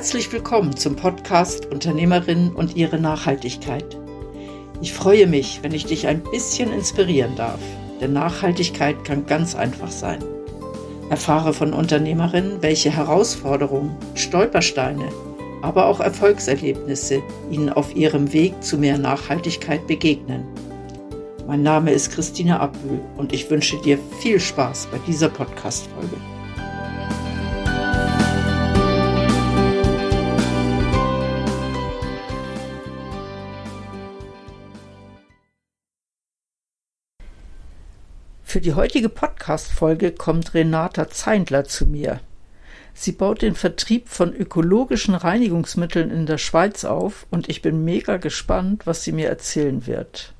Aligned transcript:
Herzlich 0.00 0.32
willkommen 0.32 0.74
zum 0.78 0.96
Podcast 0.96 1.66
Unternehmerinnen 1.66 2.54
und 2.54 2.74
ihre 2.74 2.98
Nachhaltigkeit. 2.98 3.98
Ich 4.80 4.94
freue 4.94 5.26
mich, 5.26 5.58
wenn 5.60 5.74
ich 5.74 5.84
dich 5.84 6.06
ein 6.06 6.22
bisschen 6.22 6.72
inspirieren 6.72 7.36
darf, 7.36 7.60
denn 8.00 8.14
Nachhaltigkeit 8.14 9.04
kann 9.04 9.26
ganz 9.26 9.54
einfach 9.54 9.90
sein. 9.90 10.24
Erfahre 11.10 11.52
von 11.52 11.74
Unternehmerinnen, 11.74 12.62
welche 12.62 12.90
Herausforderungen, 12.90 13.94
Stolpersteine, 14.14 15.06
aber 15.60 15.84
auch 15.84 16.00
Erfolgserlebnisse 16.00 17.22
ihnen 17.50 17.68
auf 17.68 17.94
ihrem 17.94 18.32
Weg 18.32 18.54
zu 18.64 18.78
mehr 18.78 18.96
Nachhaltigkeit 18.96 19.86
begegnen. 19.86 20.46
Mein 21.46 21.62
Name 21.62 21.92
ist 21.92 22.10
Christine 22.10 22.58
Abühl 22.58 23.00
und 23.18 23.34
ich 23.34 23.50
wünsche 23.50 23.76
dir 23.82 23.98
viel 24.20 24.40
Spaß 24.40 24.88
bei 24.90 24.98
dieser 25.06 25.28
Podcast-Folge. 25.28 26.16
Für 38.50 38.60
die 38.60 38.74
heutige 38.74 39.08
Podcast-Folge 39.08 40.10
kommt 40.10 40.54
Renata 40.54 41.08
Zeindler 41.08 41.66
zu 41.66 41.86
mir. 41.86 42.18
Sie 42.94 43.12
baut 43.12 43.42
den 43.42 43.54
Vertrieb 43.54 44.08
von 44.08 44.34
ökologischen 44.34 45.14
Reinigungsmitteln 45.14 46.10
in 46.10 46.26
der 46.26 46.36
Schweiz 46.36 46.84
auf 46.84 47.28
und 47.30 47.48
ich 47.48 47.62
bin 47.62 47.84
mega 47.84 48.16
gespannt, 48.16 48.88
was 48.88 49.04
sie 49.04 49.12
mir 49.12 49.28
erzählen 49.28 49.86
wird. 49.86 50.34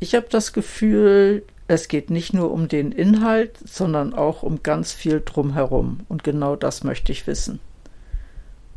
Ich 0.00 0.14
habe 0.14 0.26
das 0.28 0.52
Gefühl, 0.52 1.44
es 1.66 1.88
geht 1.88 2.10
nicht 2.10 2.34
nur 2.34 2.52
um 2.52 2.68
den 2.68 2.92
Inhalt, 2.92 3.56
sondern 3.64 4.12
auch 4.12 4.42
um 4.42 4.62
ganz 4.62 4.92
viel 4.92 5.22
drumherum 5.24 6.00
und 6.10 6.24
genau 6.24 6.56
das 6.56 6.84
möchte 6.84 7.10
ich 7.10 7.26
wissen. 7.26 7.58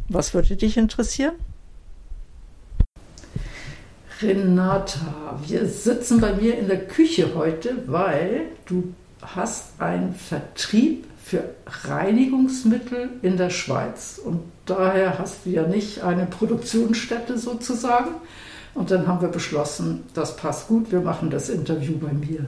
Was 0.08 0.34
würde 0.34 0.56
dich 0.56 0.78
interessieren? 0.78 1.36
Renata, 4.22 5.40
wir 5.46 5.66
sitzen 5.68 6.20
bei 6.20 6.34
mir 6.34 6.58
in 6.58 6.68
der 6.68 6.88
Küche 6.88 7.36
heute, 7.36 7.76
weil 7.86 8.48
du 8.66 8.94
hast 9.22 9.80
einen 9.80 10.16
Vertrieb 10.16 11.06
für 11.24 11.44
Reinigungsmittel 11.66 13.10
in 13.22 13.38
der 13.38 13.50
Schweiz. 13.50 14.20
Und 14.24 14.42
daher 14.66 15.20
hast 15.20 15.46
du 15.46 15.52
ja 15.52 15.64
nicht 15.64 16.04
eine 16.04 16.26
Produktionsstätte 16.26 17.38
sozusagen. 17.38 18.16
Und 18.74 18.92
dann 18.92 19.08
haben 19.08 19.22
wir 19.22 19.30
beschlossen, 19.30 20.04
das 20.14 20.36
passt 20.36 20.68
gut, 20.68 20.92
wir 20.92 21.02
machen 21.02 21.30
das 21.30 21.50
Interview 21.50 21.98
bei 21.98 22.14
mir. 22.14 22.46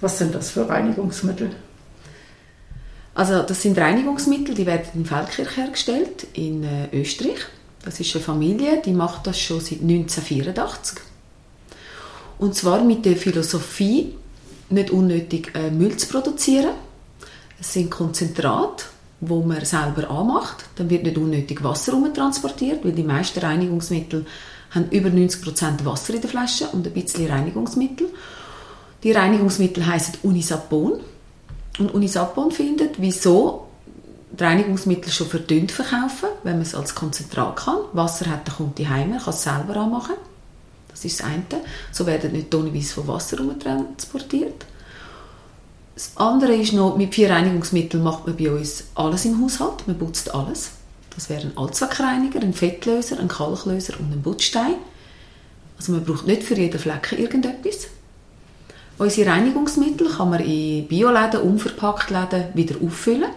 Was 0.00 0.18
sind 0.18 0.34
das 0.34 0.50
für 0.50 0.68
Reinigungsmittel? 0.68 1.50
Also 3.14 3.42
das 3.42 3.60
sind 3.60 3.78
Reinigungsmittel, 3.78 4.54
die 4.54 4.66
werden 4.66 4.86
in 4.94 5.04
Feldkirch 5.04 5.56
hergestellt, 5.56 6.26
in 6.32 6.64
äh, 6.64 6.88
Österreich. 6.92 7.46
Das 7.84 7.98
ist 7.98 8.14
eine 8.14 8.24
Familie, 8.24 8.80
die 8.84 8.92
macht 8.92 9.26
das 9.26 9.38
schon 9.38 9.60
seit 9.60 9.80
1984. 9.80 10.98
Und 12.38 12.54
zwar 12.54 12.82
mit 12.82 13.04
der 13.04 13.16
Philosophie, 13.16 14.14
nicht 14.70 14.90
unnötig 14.90 15.52
äh, 15.54 15.70
Müll 15.70 15.96
zu 15.96 16.06
produzieren. 16.06 16.74
Es 17.60 17.74
sind 17.74 17.90
Konzentrate, 17.90 18.84
wo 19.20 19.42
man 19.42 19.64
selber 19.64 20.10
anmacht. 20.10 20.64
Dann 20.76 20.90
wird 20.90 21.04
nicht 21.04 21.18
unnötig 21.18 21.62
Wasser 21.62 21.92
transportiert, 22.12 22.84
weil 22.84 22.92
die 22.92 23.02
meisten 23.02 23.40
Reinigungsmittel 23.40 24.26
haben 24.70 24.88
über 24.90 25.10
90% 25.10 25.84
Wasser 25.84 26.14
in 26.14 26.20
der 26.20 26.30
Flasche 26.30 26.68
und 26.68 26.86
ein 26.86 26.92
bisschen 26.92 27.30
Reinigungsmittel. 27.30 28.08
Die 29.02 29.12
Reinigungsmittel 29.12 29.86
heißen 29.86 30.14
Unisapon. 30.22 31.00
Und 31.78 31.94
Unisapon 31.94 32.50
findet, 32.50 33.00
wieso 33.00 33.68
Reinigungsmittel 34.38 35.12
schon 35.12 35.28
verdünnt 35.28 35.72
verkaufen, 35.72 36.28
wenn 36.42 36.54
man 36.54 36.62
es 36.62 36.74
als 36.74 36.94
Konzentrat 36.94 37.56
kann. 37.56 37.78
Wasser 37.92 38.26
hat, 38.26 38.48
dann 38.48 38.56
kommt 38.56 38.78
die 38.78 38.88
Heime, 38.88 39.18
kann 39.18 39.34
es 39.34 39.42
selber 39.42 39.76
anmachen. 39.76 40.14
Das 40.88 41.04
ist 41.04 41.20
das 41.20 41.26
eine. 41.26 41.44
So 41.90 42.06
werden 42.06 42.32
nicht 42.32 42.50
tonnenweise 42.50 42.94
von 42.94 43.08
Wasser 43.08 43.36
transportiert. 43.58 44.66
Das 45.94 46.12
andere 46.16 46.54
ist 46.54 46.72
noch, 46.72 46.96
mit 46.96 47.14
vier 47.14 47.30
Reinigungsmitteln 47.30 48.02
macht 48.02 48.26
man 48.26 48.36
bei 48.36 48.50
uns 48.50 48.84
alles 48.94 49.24
im 49.24 49.42
Haushalt. 49.42 49.86
Man 49.86 49.98
putzt 49.98 50.34
alles. 50.34 50.72
Das 51.14 51.28
wären 51.28 51.52
ein 51.52 51.58
Allzweckreiniger, 51.58 52.40
ein 52.40 52.54
Fettlöser, 52.54 53.20
ein 53.20 53.28
Kalklöser 53.28 54.00
und 54.00 54.12
ein 54.12 54.22
Putzstein. 54.22 54.76
Also 55.76 55.92
man 55.92 56.04
braucht 56.04 56.26
nicht 56.26 56.42
für 56.42 56.54
jeden 56.54 56.78
Flecken 56.78 57.18
irgendetwas. 57.18 57.88
Unsere 58.98 59.30
Reinigungsmittel 59.30 60.08
kann 60.08 60.30
man 60.30 60.40
in 60.40 60.86
Bioläden, 60.88 61.42
unverpackt 61.42 62.10
Läden 62.10 62.54
wieder 62.54 62.76
auffüllen. 62.82 63.30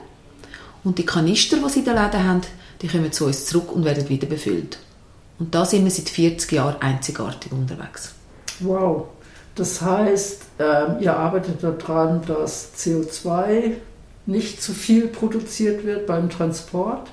Und 0.86 1.00
die 1.00 1.06
Kanister, 1.06 1.58
die 1.58 1.70
sie 1.70 1.80
in 1.80 1.86
den 1.86 1.96
Läden 1.96 2.24
haben, 2.24 2.42
die 2.82 2.88
kommen 2.88 3.12
zu 3.12 3.26
uns 3.26 3.46
zurück 3.46 3.74
und 3.74 3.84
werden 3.84 4.08
wieder 4.08 4.28
befüllt. 4.28 4.78
Und 5.40 5.54
da 5.54 5.66
sind 5.66 5.84
wir 5.84 5.92
seit 5.92 6.08
40 6.10 6.52
Jahren 6.54 6.82
einzigartig 6.82 7.52
unterwegs. 7.52 8.14
Wow. 8.62 9.08
Das 9.56 9.82
heißt, 9.82 10.42
äh, 10.60 11.04
ihr 11.04 11.16
arbeitet 11.16 11.64
daran, 11.64 12.22
dass 12.28 12.72
CO2 12.78 13.74
nicht 14.26 14.62
zu 14.62 14.74
viel 14.74 15.08
produziert 15.08 15.86
wird 15.86 16.08
beim 16.08 16.30
Transport. 16.30 17.08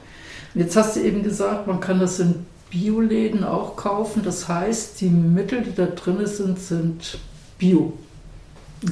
Jetzt 0.54 0.77
hast 0.77 0.97
du 0.97 1.00
eben 1.00 1.22
gesagt, 1.22 1.66
man 1.66 1.81
kann 1.81 1.99
das 1.99 2.21
in 2.21 2.47
Bioläden 2.71 3.44
auch 3.44 3.77
kaufen. 3.77 4.22
Das 4.25 4.49
heißt, 4.49 5.00
die 5.00 5.09
Mittel, 5.09 5.62
die 5.62 5.75
da 5.75 5.87
drin 5.87 6.27
sind, 6.27 6.59
sind 6.60 7.19
Bio. 7.59 7.94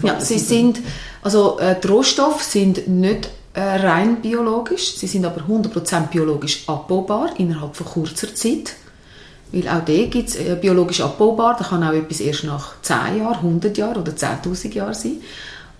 Ja, 0.03 0.21
sie 0.21 0.39
sind, 0.39 0.81
also 1.23 1.59
äh, 1.59 1.79
die 1.81 1.89
Rohstoffe 1.89 2.43
sind 2.43 2.89
nicht 2.89 3.31
rein 3.55 4.23
biologisch, 4.23 4.97
sie 4.97 5.07
sind 5.07 5.25
aber 5.25 5.43
100% 5.43 6.09
biologisch 6.09 6.69
abbaubar 6.69 7.31
innerhalb 7.39 7.75
von 7.75 7.87
kurzer 7.87 8.35
Zeit. 8.35 8.75
Weil 9.53 9.69
auch 9.69 9.85
da 9.85 10.07
gibt 10.07 10.29
es 10.29 10.37
äh, 10.37 10.57
biologisch 10.61 11.01
abbaubar, 11.01 11.57
da 11.59 11.65
kann 11.65 11.83
auch 11.83 11.93
etwas 11.93 12.21
erst 12.21 12.45
nach 12.45 12.81
10 12.83 13.19
Jahren, 13.19 13.37
100 13.37 13.77
Jahren 13.77 14.01
oder 14.01 14.13
10'000 14.13 14.73
Jahren 14.73 14.95
sein. 14.95 15.17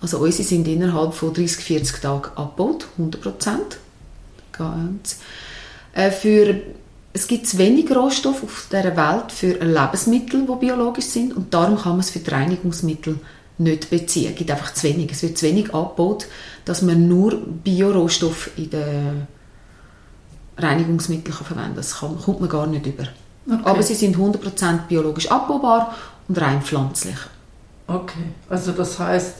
Also 0.01 0.17
unsere 0.17 0.43
sind 0.43 0.67
innerhalb 0.67 1.13
von 1.13 1.33
30, 1.33 1.63
40 1.63 2.01
Tagen 2.01 2.31
abgebaut, 2.35 2.87
100%. 2.99 3.77
Ganz. 4.51 5.19
Äh, 5.93 6.11
für, 6.11 6.55
es 7.13 7.27
gibt 7.27 7.47
zu 7.47 7.57
wenig 7.57 7.89
Rohstoffe 7.95 8.43
auf 8.43 8.67
dieser 8.69 8.97
Welt 8.97 9.31
für 9.31 9.53
Lebensmittel, 9.53 10.45
die 10.45 10.59
biologisch 10.59 11.05
sind 11.05 11.35
und 11.35 11.53
darum 11.53 11.77
kann 11.77 11.93
man 11.93 12.01
es 12.01 12.09
für 12.09 12.19
die 12.19 12.29
Reinigungsmittel 12.29 13.19
nicht 13.57 13.89
beziehen. 13.89 14.31
Es 14.31 14.37
gibt 14.37 14.51
einfach 14.51 14.73
zu 14.73 14.83
wenig. 14.87 15.11
Es 15.11 15.23
wird 15.23 15.37
zu 15.37 15.45
wenig 15.45 15.73
abgebaut, 15.73 16.27
dass 16.65 16.81
man 16.81 17.07
nur 17.07 17.37
Biorohstoffe 17.63 18.51
in 18.57 18.69
den 18.69 19.27
Reinigungsmitteln 20.57 21.33
verwenden 21.33 21.69
kann. 21.69 21.75
Das 21.75 21.99
kann, 21.99 22.17
kommt 22.19 22.41
man 22.41 22.49
gar 22.49 22.67
nicht 22.67 22.85
über. 22.85 23.03
Okay. 23.47 23.59
Aber 23.63 23.83
sie 23.83 23.95
sind 23.95 24.15
100% 24.15 24.87
biologisch 24.87 25.29
abbaubar 25.29 25.95
und 26.27 26.39
rein 26.39 26.61
pflanzlich. 26.61 27.17
Okay, 27.87 28.23
also 28.49 28.71
das 28.71 28.99
heißt, 28.99 29.37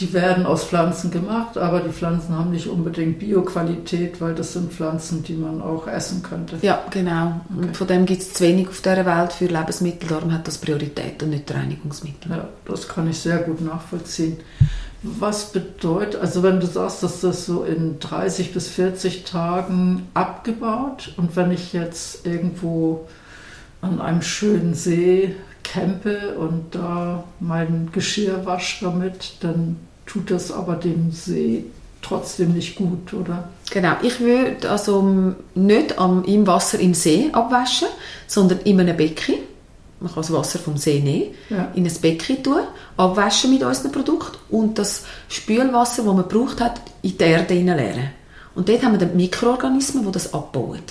die 0.00 0.12
werden 0.12 0.44
aus 0.44 0.64
Pflanzen 0.64 1.12
gemacht, 1.12 1.56
aber 1.56 1.80
die 1.80 1.92
Pflanzen 1.92 2.36
haben 2.36 2.50
nicht 2.50 2.66
unbedingt 2.66 3.20
Bioqualität, 3.20 4.20
weil 4.20 4.34
das 4.34 4.52
sind 4.52 4.72
Pflanzen, 4.72 5.22
die 5.22 5.34
man 5.34 5.62
auch 5.62 5.86
essen 5.86 6.22
könnte. 6.22 6.56
Ja, 6.62 6.82
genau. 6.90 7.40
Okay. 7.54 7.66
Und 7.66 7.76
von 7.76 7.86
dem 7.86 8.04
gibt 8.04 8.22
es 8.22 8.32
zu 8.32 8.42
wenig 8.42 8.68
auf 8.68 8.80
dieser 8.80 9.06
Welt 9.06 9.32
für 9.32 9.46
Lebensmittel, 9.46 10.08
darum 10.08 10.32
hat 10.32 10.48
das 10.48 10.58
Priorität 10.58 11.22
und 11.22 11.30
nicht 11.30 11.52
Reinigungsmittel. 11.52 12.32
Ja, 12.32 12.48
das 12.64 12.88
kann 12.88 13.08
ich 13.08 13.18
sehr 13.18 13.38
gut 13.38 13.60
nachvollziehen. 13.60 14.38
Was 15.06 15.52
bedeutet, 15.52 16.18
also 16.18 16.42
wenn 16.42 16.60
du 16.60 16.66
sagst, 16.66 17.02
dass 17.02 17.20
das 17.20 17.44
so 17.44 17.62
in 17.62 18.00
30 18.00 18.54
bis 18.54 18.68
40 18.68 19.24
Tagen 19.24 20.08
abgebaut 20.14 21.12
und 21.18 21.36
wenn 21.36 21.50
ich 21.50 21.74
jetzt 21.74 22.26
irgendwo 22.26 23.06
an 23.82 24.00
einem 24.00 24.22
schönen 24.22 24.72
See 24.72 25.34
campe 25.62 26.38
und 26.38 26.74
da 26.74 27.24
mein 27.38 27.90
Geschirr 27.92 28.46
wasche 28.46 28.86
damit, 28.86 29.34
dann 29.40 29.76
tut 30.06 30.30
das 30.30 30.50
aber 30.50 30.76
dem 30.76 31.10
See 31.12 31.66
trotzdem 32.00 32.54
nicht 32.54 32.76
gut, 32.76 33.12
oder? 33.12 33.48
Genau, 33.70 33.96
ich 34.02 34.20
würde 34.20 34.70
also 34.70 35.34
nicht 35.54 35.94
im 36.26 36.46
Wasser 36.46 36.78
im 36.78 36.94
See 36.94 37.28
abwaschen, 37.32 37.88
sondern 38.26 38.60
in 38.60 38.80
einem 38.80 38.96
Becken. 38.96 39.34
Man 40.04 40.12
kann 40.12 40.22
das 40.22 40.32
Wasser 40.34 40.58
vom 40.58 40.76
See 40.76 41.00
nehmen, 41.00 41.34
ja. 41.48 41.70
in 41.74 41.86
ein 41.86 41.94
Becken 42.02 42.42
tun, 42.42 42.60
abwaschen 42.98 43.50
mit 43.50 43.62
unserem 43.62 43.90
Produkt 43.90 44.38
und 44.50 44.78
das 44.78 45.04
Spülwasser, 45.30 46.02
das 46.02 46.14
man 46.14 46.28
braucht 46.28 46.60
hat, 46.60 46.78
in 47.00 47.16
die 47.16 47.24
Erde 47.24 47.54
leeren. 47.54 48.10
Und 48.54 48.68
dort 48.68 48.82
haben 48.82 48.92
wir 48.92 48.98
dann 48.98 49.16
Mikroorganismen, 49.16 50.04
die 50.04 50.12
das 50.12 50.34
abbauen. 50.34 50.82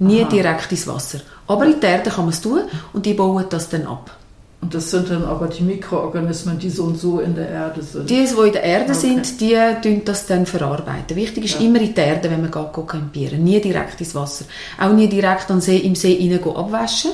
Nie 0.00 0.22
Aha. 0.22 0.30
direkt 0.30 0.72
ins 0.72 0.88
Wasser. 0.88 1.20
Aber 1.46 1.64
in 1.64 1.78
der 1.78 1.90
Erde 1.90 2.10
kann 2.10 2.24
man 2.24 2.34
es 2.34 2.40
tun 2.40 2.62
und 2.92 3.06
die 3.06 3.14
bauen 3.14 3.44
das 3.48 3.68
dann 3.68 3.86
ab. 3.86 4.10
Und 4.60 4.74
das 4.74 4.90
sind 4.90 5.08
dann 5.08 5.24
aber 5.24 5.46
die 5.46 5.62
Mikroorganismen, 5.62 6.58
die 6.58 6.70
so 6.70 6.82
und 6.82 6.98
so 6.98 7.20
in 7.20 7.36
der 7.36 7.48
Erde 7.48 7.80
sind? 7.80 8.10
Die, 8.10 8.26
die 8.26 8.46
in 8.46 8.52
der 8.52 8.64
Erde 8.64 8.92
okay. 8.92 8.94
sind, 8.94 9.40
die 9.40 9.56
tun 9.80 10.02
das 10.04 10.26
dann 10.26 10.44
verarbeiten. 10.44 11.16
Wichtig 11.16 11.44
ist 11.44 11.60
ja. 11.60 11.66
immer 11.66 11.80
in 11.80 11.94
der 11.94 12.06
Erde, 12.06 12.28
wenn 12.28 12.40
man 12.40 12.50
geht, 12.50 12.86
campieren 12.88 13.44
Nie 13.44 13.60
direkt 13.60 14.00
ins 14.00 14.16
Wasser. 14.16 14.46
Auch 14.80 14.92
nie 14.92 15.08
direkt 15.08 15.48
an 15.52 15.60
See, 15.60 15.78
im 15.78 15.94
See 15.94 16.18
rein 16.20 16.56
abwaschen. 16.56 17.12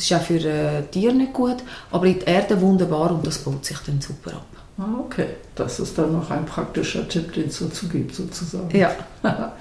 Das 0.00 0.10
ist 0.10 0.16
auch 0.16 0.22
für 0.22 0.38
äh, 0.38 0.82
Tiere 0.90 1.12
nicht 1.12 1.34
gut. 1.34 1.56
Aber 1.90 2.06
in 2.06 2.18
der 2.20 2.28
Erde 2.28 2.58
wunderbar 2.60 3.10
und 3.10 3.26
das 3.26 3.38
baut 3.38 3.66
sich 3.66 3.76
dann 3.80 4.00
super 4.00 4.32
ab. 4.32 4.46
Ah, 4.78 4.98
okay, 4.98 5.26
das 5.54 5.78
ist 5.78 5.98
dann 5.98 6.12
noch 6.12 6.30
ein 6.30 6.46
praktischer 6.46 7.06
Tipp, 7.06 7.34
den 7.34 7.48
es 7.48 7.58
dazu 7.58 7.86
gibt, 7.86 8.14
sozusagen. 8.14 8.74
Ja. 8.74 8.92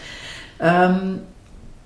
ähm, 0.61 1.19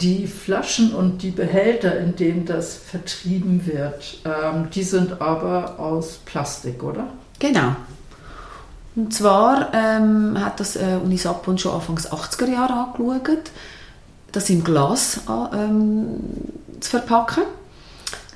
Die 0.02 0.28
Flaschen 0.28 0.94
und 0.94 1.24
die 1.24 1.32
Behälter, 1.32 1.98
in 1.98 2.16
denen 2.16 2.46
das 2.46 2.76
vertrieben 2.76 3.66
wird, 3.66 4.20
ähm, 4.26 4.68
die 4.72 4.84
sind 4.84 5.20
aber 5.20 5.80
aus 5.80 6.20
Plastik, 6.24 6.84
oder? 6.84 7.08
Genau. 7.40 7.76
Und 8.96 9.14
zwar 9.16 9.74
ähm, 9.74 10.38
hat 10.40 10.60
das 10.60 10.76
äh, 10.76 11.00
Unisapon 11.04 11.58
schon 11.58 11.74
Anfangs 11.74 12.12
80er 12.12 12.52
Jahre 12.52 12.74
angeschaut, 12.74 13.50
das 14.32 14.48
im 14.52 14.64
Glas 14.64 15.22
ähm, 15.28 16.20
zu 16.80 16.92
verpacken. 16.92 17.44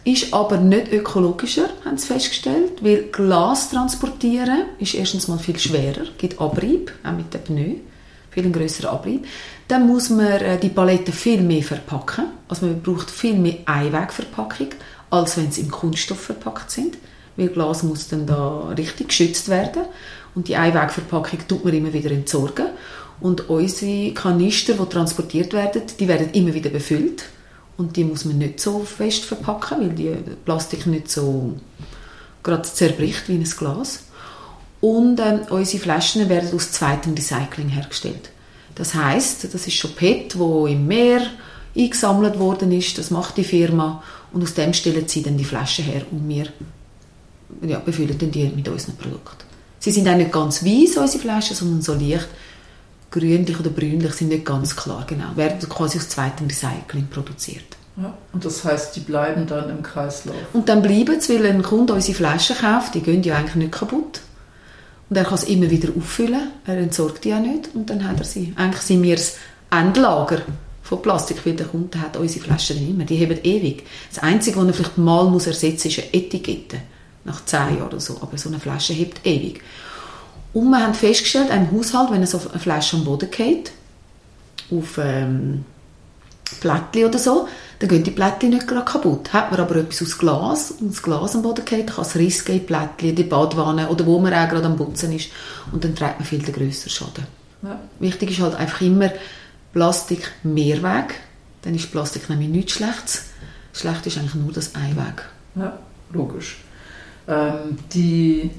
Ist 0.08 0.34
aber 0.34 0.56
nicht 0.56 0.94
ökologischer, 0.94 1.68
haben 1.84 1.98
sie 1.98 2.08
festgestellt, 2.08 2.82
weil 2.82 3.10
Glas 3.12 3.72
transportieren 3.72 4.68
ist 4.80 4.94
erstens 4.94 5.28
mal 5.28 5.38
viel 5.38 5.60
schwerer, 5.60 6.06
gibt 6.18 6.40
Abrieb, 6.40 6.94
auch 7.04 7.12
mit 7.12 7.34
dem 7.34 7.42
Pneu, 7.42 7.76
viel 8.32 8.46
einen 8.46 8.54
grösseren 8.54 8.92
Abrieb. 8.92 9.26
Dann 9.68 9.86
muss 9.86 10.10
man 10.10 10.28
äh, 10.28 10.58
die 10.60 10.70
Paletten 10.70 11.14
viel 11.14 11.42
mehr 11.42 11.62
verpacken, 11.62 12.28
also 12.48 12.68
man 12.68 12.82
braucht 12.82 13.12
viel 13.12 13.34
mehr 13.34 13.58
Einwegverpackung, 13.66 14.70
als 15.10 15.36
wenn 15.36 15.52
sie 15.52 15.60
im 15.60 15.72
Kunststoff 15.72 16.22
verpackt 16.22 16.72
sind, 16.72 16.98
weil 17.36 17.50
Glas 17.50 17.84
muss 17.84 18.08
dann 18.08 18.26
da 18.26 18.70
richtig 18.78 19.10
geschützt 19.10 19.50
werden. 19.50 19.84
Und 20.36 20.48
die 20.48 20.56
Einwegverpackung 20.56 21.40
tut 21.50 21.66
man 21.66 21.74
immer 21.74 21.92
wieder 21.92 22.12
entsorgen. 22.12 22.68
Und 23.20 23.50
unsere 23.50 24.14
Kanister, 24.14 24.76
die 24.76 24.86
transportiert 24.86 25.52
werden, 25.52 25.82
die 26.00 26.08
werden 26.08 26.30
immer 26.32 26.54
wieder 26.54 26.70
befüllt 26.70 27.26
und 27.78 27.96
die 27.96 28.04
muss 28.04 28.26
man 28.26 28.40
nicht 28.40 28.60
so 28.60 28.80
fest 28.80 29.26
verpacken, 29.26 29.82
weil 29.82 29.90
die 29.90 30.16
Plastik 30.46 30.88
nicht 30.88 31.10
so 31.10 31.56
gerade 32.44 32.64
zerbricht 32.64 33.28
wie 33.28 33.36
ein 33.36 33.44
Glas. 33.44 34.04
Und 34.82 35.20
ähm, 35.20 35.42
unsere 35.50 35.82
Flaschen 35.82 36.30
werden 36.30 36.54
aus 36.54 36.72
zweitem 36.72 37.14
Recycling 37.14 37.70
hergestellt. 37.70 38.30
Das 38.76 38.94
heißt, 38.94 39.54
das 39.54 39.68
ist 39.68 39.74
schon 39.74 39.94
PET, 39.96 40.38
wo 40.38 40.68
im 40.68 40.86
Meer 40.88 41.22
eingesammelt 41.76 42.38
worden 42.38 42.72
ist. 42.72 42.98
Das 42.98 43.12
macht 43.12 43.38
die 43.38 43.44
Firma 43.44 44.04
und 44.32 44.44
aus 44.44 44.54
dem 44.54 44.74
stellen 44.74 45.08
sie 45.08 45.24
dann 45.24 45.38
die 45.38 45.46
Flaschen 45.46 45.86
her 45.86 46.04
und 46.12 46.28
wir 46.30 46.48
ja, 47.62 47.80
befüllen 47.80 48.18
dann 48.18 48.32
die 48.32 48.52
mit 48.56 48.68
unseren 48.68 48.96
Produkten. 48.98 49.46
Sie 49.80 49.92
sind 49.92 50.08
auch 50.08 50.16
nicht 50.16 50.32
ganz 50.32 50.64
weiß, 50.64 50.98
unsere 50.98 51.22
Flaschen, 51.22 51.56
sondern 51.56 51.82
so 51.82 51.94
leicht 51.94 52.28
grünlich 53.12 53.60
oder 53.60 53.70
brünlich, 53.70 54.14
sind 54.14 54.30
nicht 54.30 54.46
ganz 54.46 54.76
klar 54.76 55.06
genau. 55.08 55.36
Werden 55.36 55.68
quasi 55.70 55.98
aus 55.98 56.10
zweitem 56.10 56.48
Recycling 56.48 57.08
produziert. 57.08 57.78
Ja, 57.98 58.14
und 58.32 58.46
das 58.46 58.64
heißt, 58.64 58.96
die 58.96 59.00
bleiben 59.00 59.48
dann 59.48 59.70
im 59.70 59.82
Kreislauf? 59.82 60.36
Und 60.54 60.70
dann 60.70 60.82
bleiben 60.84 61.20
sie, 61.20 61.40
weil 61.40 61.48
ein 61.48 61.64
Kunde 61.64 61.94
unsere 61.94 62.16
Flaschen 62.16 62.56
kauft, 62.56 62.94
die 62.94 63.02
gehen 63.02 63.24
ja 63.24 63.38
eigentlich 63.38 63.56
nicht 63.56 63.72
kaputt. 63.72 64.22
Und 65.10 65.16
er 65.16 65.24
kann 65.24 65.38
sie 65.38 65.54
immer 65.54 65.70
wieder 65.70 65.90
auffüllen, 65.98 66.52
er 66.66 66.78
entsorgt 66.78 67.24
die 67.24 67.30
ja 67.30 67.40
nicht 67.40 67.70
und 67.74 67.90
dann 67.90 68.08
hat 68.08 68.20
er 68.20 68.26
sie. 68.26 68.54
Eigentlich 68.56 68.82
sind 68.82 69.02
wir 69.02 69.16
das 69.16 69.38
Endlager 69.72 70.42
von 70.84 71.02
Plastik, 71.02 71.46
weil 71.46 71.54
der 71.54 71.68
Kunde 71.68 72.00
hat 72.00 72.18
unsere 72.18 72.46
Flaschen 72.46 72.78
nicht 72.78 72.98
mehr, 72.98 73.06
die 73.06 73.24
haben 73.24 73.40
ewig. 73.42 73.84
Das 74.14 74.22
Einzige, 74.22 74.58
was 74.58 74.68
er 74.68 74.74
vielleicht 74.74 74.98
mal 74.98 75.26
muss 75.26 75.48
ersetzen 75.48 75.88
muss, 75.88 75.98
ist 75.98 76.04
eine 76.04 76.14
Etikette, 76.14 76.78
nach 77.24 77.44
zehn 77.46 77.78
Jahren 77.78 77.88
oder 77.88 78.00
so, 78.00 78.18
aber 78.22 78.38
so 78.38 78.50
eine 78.50 78.60
Flasche 78.60 78.94
hebt 78.94 79.26
ewig. 79.26 79.62
Und 80.54 80.70
wir 80.70 80.82
haben 80.82 80.94
festgestellt, 80.94 81.52
ein 81.52 81.72
Haushalt, 81.72 82.12
wenn 82.12 82.26
so 82.26 82.40
eine 82.50 82.60
Flasche 82.60 82.98
am 82.98 83.06
Boden 83.06 83.30
geht, 83.30 83.72
auf 84.72 84.98
ähm, 84.98 85.66
Plättchen 86.60 87.06
oder 87.06 87.20
so, 87.20 87.48
dann 87.80 87.90
gehen 87.90 88.04
die 88.04 88.12
Plättchen 88.12 88.50
nicht 88.50 88.68
gerade 88.68 88.86
kaputt. 88.86 89.32
Hat 89.34 89.52
man 89.52 89.60
aber 89.60 89.76
etwas 89.78 90.02
aus 90.02 90.18
Glas 90.18 90.72
und 90.72 90.92
das 90.92 91.02
Glas 91.02 91.36
am 91.36 91.42
Boden 91.42 91.66
geht, 91.66 91.88
kann 91.88 92.06
es 92.06 92.16
Riss 92.16 92.44
geben, 92.44 92.66
Plättchen, 92.66 93.16
die 93.16 93.24
Badwanne 93.24 93.90
oder 93.90 94.06
wo 94.06 94.20
man 94.20 94.34
auch 94.34 94.50
gerade 94.50 94.66
am 94.66 94.78
Putzen 94.78 95.12
ist 95.12 95.30
und 95.72 95.84
dann 95.84 95.96
trägt 95.96 96.20
man 96.20 96.26
viel 96.26 96.40
den 96.40 96.54
grösseren 96.54 96.90
Schaden. 96.90 97.28
Ja. 97.62 97.80
Wichtig 98.00 98.32
ist 98.32 98.40
halt 98.40 98.56
einfach 98.56 98.82
immer 98.82 99.12
Plastik 99.74 100.32
Mehrweg, 100.44 101.16
dann 101.62 101.76
ist 101.76 101.92
Plastik 101.92 102.30
nämlich 102.30 102.50
nichts 102.50 102.74
Schlechtes. 102.74 103.26
Schlecht 103.74 104.08
ist 104.08 104.18
eigentlich 104.18 104.36
nur 104.36 104.52
das 104.52 104.74
Einweg. 104.74 105.24
Ja, 105.56 105.78
logisch. 106.12 106.58
Ähm, 107.28 107.78
die 107.94 108.50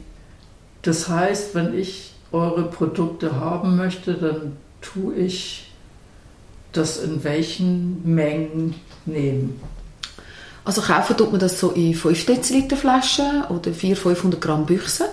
das 0.89 1.07
heißt, 1.07 1.55
wenn 1.55 1.79
ich 1.79 2.15
eure 2.33 2.65
Produkte 2.65 3.37
haben 3.37 3.77
möchte, 3.77 4.15
dann 4.15 4.57
tue 4.81 5.15
ich 5.17 5.71
das 6.73 6.97
in 6.97 7.23
welchen 7.25 8.01
Mengen 8.15 8.75
nehmen? 9.05 9.61
Also 10.65 10.81
kaufen 10.81 11.15
tut 11.17 11.31
man 11.31 11.41
das 11.41 11.61
so 11.61 11.73
in 11.73 11.95
5 11.95 12.25
Deziliter 12.25 12.77
Flaschen 12.77 13.45
oder 13.51 13.71
400, 13.73 13.99
500 13.99 14.41
Gramm 14.41 14.65
Büchsen. 14.65 15.09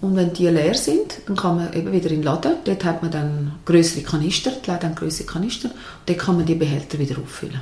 Und 0.00 0.16
wenn 0.16 0.32
die 0.32 0.48
leer 0.48 0.74
sind, 0.74 1.20
dann 1.26 1.36
kann 1.36 1.56
man 1.56 1.72
eben 1.72 1.92
wieder 1.92 2.10
in 2.10 2.16
den 2.16 2.22
Laden. 2.24 2.56
Dort 2.64 2.84
hat 2.84 3.02
man 3.02 3.12
dann 3.12 3.52
größere 3.66 4.02
Kanister, 4.02 4.50
die 4.50 4.68
Läden 4.68 4.90
haben 4.90 4.94
größere 4.96 5.26
Kanister. 5.26 5.68
Und 5.68 5.76
dort 6.06 6.18
kann 6.18 6.36
man 6.36 6.44
die 6.44 6.56
Behälter 6.56 6.98
wieder 6.98 7.18
auffüllen. 7.18 7.60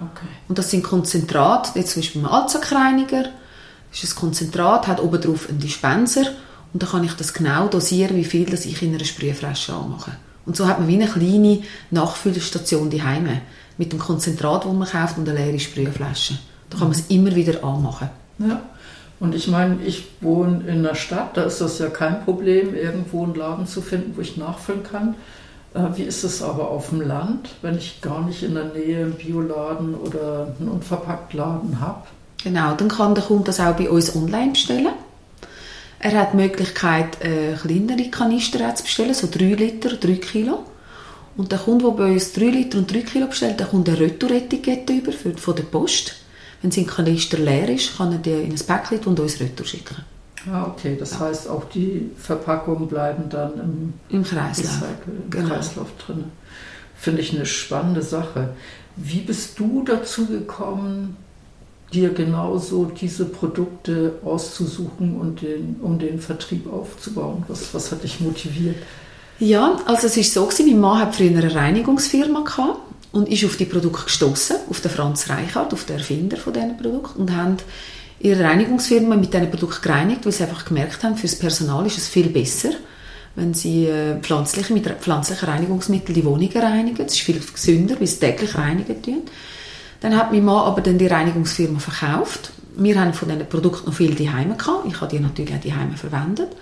Okay. 0.00 0.26
Und 0.48 0.58
das 0.58 0.70
sind 0.70 0.82
Konzentrat, 0.82 1.76
jetzt 1.76 1.92
zum 1.92 2.02
Beispiel 2.02 2.22
beim 2.22 2.32
Allzweckreiniger 2.32 3.26
ist 3.92 4.04
ein 4.04 4.16
Konzentrat, 4.16 4.86
hat 4.86 5.00
oben 5.00 5.20
drauf 5.20 5.48
einen 5.48 5.58
Dispenser 5.58 6.26
und 6.72 6.82
dann 6.82 6.90
kann 6.90 7.04
ich 7.04 7.14
das 7.14 7.34
genau 7.34 7.68
dosieren, 7.68 8.16
wie 8.16 8.24
viel 8.24 8.46
das 8.46 8.66
ich 8.66 8.82
in 8.82 8.94
einer 8.94 9.04
Sprühflasche 9.04 9.72
anmache. 9.72 10.12
Und 10.46 10.56
so 10.56 10.66
hat 10.66 10.78
man 10.78 10.88
wie 10.88 10.94
eine 10.94 11.08
kleine 11.08 11.62
Nachfüllstation 11.90 12.90
daheim 12.90 13.28
mit 13.78 13.92
dem 13.92 13.98
Konzentrat, 13.98 14.64
das 14.64 14.72
man 14.72 14.88
kauft 14.88 15.18
und 15.18 15.28
eine 15.28 15.38
leere 15.38 15.58
Sprühflasche. 15.58 16.38
Da 16.70 16.78
kann 16.78 16.88
man 16.88 16.96
es 16.96 17.06
immer 17.08 17.34
wieder 17.34 17.64
anmachen. 17.64 18.10
Ja. 18.38 18.62
Und 19.18 19.34
ich 19.34 19.48
meine, 19.48 19.82
ich 19.84 20.06
wohne 20.22 20.64
in 20.66 20.78
einer 20.78 20.94
Stadt, 20.94 21.36
da 21.36 21.42
ist 21.42 21.60
das 21.60 21.78
ja 21.78 21.88
kein 21.88 22.24
Problem, 22.24 22.74
irgendwo 22.74 23.24
einen 23.24 23.34
Laden 23.34 23.66
zu 23.66 23.82
finden, 23.82 24.16
wo 24.16 24.22
ich 24.22 24.38
nachfüllen 24.38 24.82
kann. 24.82 25.14
Äh, 25.74 25.96
wie 25.96 26.02
ist 26.04 26.24
es 26.24 26.42
aber 26.42 26.70
auf 26.70 26.88
dem 26.88 27.02
Land, 27.02 27.50
wenn 27.60 27.76
ich 27.76 28.00
gar 28.00 28.24
nicht 28.24 28.42
in 28.42 28.54
der 28.54 28.64
Nähe 28.64 29.04
einen 29.04 29.12
Bioladen 29.12 29.94
oder 29.94 30.54
einen 30.58 30.68
Unverpacktladen 30.68 31.80
habe? 31.80 32.06
Genau, 32.42 32.74
dann 32.74 32.88
kann 32.88 33.14
der 33.14 33.24
Kunde 33.24 33.44
das 33.44 33.60
auch 33.60 33.76
bei 33.76 33.90
uns 33.90 34.14
online 34.16 34.52
bestellen. 34.52 34.88
Er 35.98 36.12
hat 36.18 36.32
die 36.32 36.38
Möglichkeit, 36.38 37.22
äh, 37.22 37.54
kleinere 37.60 38.08
Kanister 38.10 38.74
zu 38.74 38.84
bestellen, 38.84 39.12
so 39.12 39.28
3 39.30 39.54
Liter, 39.54 39.90
3 39.96 40.14
Kilo. 40.14 40.64
Und 41.36 41.52
der 41.52 41.58
Kunde, 41.58 41.84
der 41.84 41.92
bei 41.92 42.12
uns 42.12 42.32
3 42.32 42.44
Liter 42.46 42.78
und 42.78 42.92
3 42.92 43.00
Kilo 43.02 43.26
bestellt, 43.26 43.60
der 43.60 43.66
kommt 43.66 43.88
eine 43.88 44.00
Retour-Etikette 44.00 44.94
über 44.94 45.12
von 45.12 45.54
der 45.54 45.64
Post. 45.64 46.14
Wenn 46.62 46.70
sein 46.70 46.86
Kanister 46.86 47.38
leer 47.38 47.68
ist, 47.68 47.96
kann 47.96 48.12
er 48.12 48.18
die 48.18 48.30
in 48.30 48.52
ein 48.52 48.58
Päckchen 48.58 49.00
und 49.04 49.20
uns 49.20 49.40
Retour 49.40 49.66
schicken. 49.66 49.96
Ah, 50.50 50.66
okay. 50.66 50.96
Das 50.98 51.12
ja. 51.12 51.20
heißt, 51.20 51.48
auch 51.48 51.64
die 51.64 52.10
Verpackungen 52.16 52.88
bleiben 52.88 53.28
dann 53.28 53.52
im, 53.60 53.92
Im 54.08 54.24
Kreislauf, 54.24 54.88
im 55.06 55.30
genau. 55.30 55.48
Kreislauf 55.48 55.88
drin. 56.04 56.24
Finde 56.96 57.20
ich 57.20 57.34
eine 57.34 57.46
spannende 57.46 58.02
Sache. 58.02 58.54
Wie 58.96 59.20
bist 59.20 59.58
du 59.58 59.84
dazu 59.84 60.26
gekommen, 60.26 61.16
dir 61.92 62.10
genauso 62.10 62.84
diese 62.84 63.24
Produkte 63.24 64.14
auszusuchen 64.24 65.16
und 65.20 65.42
den, 65.42 65.76
um 65.82 65.98
den 65.98 66.20
Vertrieb 66.20 66.72
aufzubauen? 66.72 67.44
Was, 67.48 67.74
was 67.74 67.90
hat 67.90 68.04
dich 68.04 68.20
motiviert? 68.20 68.76
Ja, 69.38 69.78
also 69.86 70.06
es 70.06 70.16
ist 70.16 70.34
so 70.34 70.44
gewesen, 70.44 70.70
mein 70.70 70.80
Mann 70.80 70.98
hat 71.00 71.16
früher 71.16 71.30
eine 71.30 71.54
Reinigungsfirma 71.54 72.40
gehabt 72.40 72.80
und 73.12 73.28
ist 73.28 73.44
auf 73.44 73.56
die 73.56 73.64
Produkte 73.64 74.04
gestoßen, 74.04 74.56
auf 74.68 74.80
den 74.80 74.90
Franz 74.90 75.30
Reichhardt, 75.30 75.72
auf 75.72 75.84
den 75.84 75.96
Erfinder 75.96 76.36
von 76.36 76.52
diesen 76.52 76.76
Produkten 76.76 77.22
und 77.22 77.34
haben 77.34 77.56
ihre 78.20 78.44
Reinigungsfirma 78.44 79.16
mit 79.16 79.32
diesen 79.32 79.50
Produkten 79.50 79.82
gereinigt, 79.82 80.24
weil 80.24 80.32
sie 80.32 80.44
einfach 80.44 80.66
gemerkt 80.66 81.02
haben, 81.02 81.16
für 81.16 81.26
das 81.26 81.38
Personal 81.38 81.86
ist 81.86 81.98
es 81.98 82.08
viel 82.08 82.28
besser, 82.28 82.70
wenn 83.34 83.54
sie 83.54 83.86
äh, 83.86 84.20
pflanzliche, 84.20 84.74
mit 84.74 84.86
pflanzlichen 84.86 85.48
Reinigungsmitteln 85.48 86.14
die 86.14 86.24
Wohnungen 86.24 86.56
reinigen. 86.56 87.06
Es 87.06 87.14
ist 87.14 87.20
viel 87.20 87.40
gesünder, 87.40 87.98
weil 87.98 88.06
sie 88.06 88.20
täglich 88.20 88.54
reinigen 88.56 89.02
tun. 89.02 89.22
Dann 90.00 90.16
hat 90.16 90.32
mein 90.32 90.44
Mann 90.44 90.64
aber 90.64 90.80
dann 90.80 90.98
die 90.98 91.06
Reinigungsfirma 91.06 91.78
verkauft. 91.78 92.52
Wir 92.76 92.98
haben 92.98 93.12
von 93.12 93.28
diesen 93.28 93.48
Produkten 93.48 93.86
noch 93.86 93.94
viel 93.94 94.14
daheim 94.14 94.56
gehabt. 94.56 94.86
Ich 94.86 95.00
habe 95.00 95.10
die 95.10 95.20
natürlich 95.20 95.54
auch 95.54 95.60
daheim 95.60 95.94
verwendet. 95.94 96.56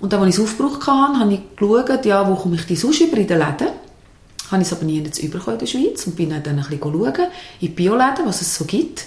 Und 0.00 0.12
dann, 0.12 0.22
als 0.22 0.34
ich 0.34 0.42
es 0.42 0.50
aufgebraucht 0.50 0.86
hatte, 0.86 1.18
habe 1.18 1.34
ich 1.34 1.56
geschaut, 1.56 2.04
ja, 2.04 2.28
wo 2.28 2.34
komme 2.34 2.56
ich 2.56 2.66
die 2.66 2.76
sonst 2.76 3.00
über 3.00 3.16
in 3.16 3.26
den 3.26 3.38
Läden. 3.38 3.68
Habe 4.50 4.62
ich 4.62 4.68
es 4.68 4.72
aber 4.72 4.84
nie 4.84 4.98
in 4.98 5.04
der 5.04 5.66
Schweiz 5.66 6.06
und 6.06 6.16
bin 6.16 6.30
dann 6.30 6.42
ein 6.46 6.56
bisschen 6.56 6.80
schauen, 6.80 7.26
in 7.60 7.74
Bioläden, 7.74 8.26
was 8.26 8.40
es 8.40 8.54
so 8.54 8.64
gibt. 8.64 9.06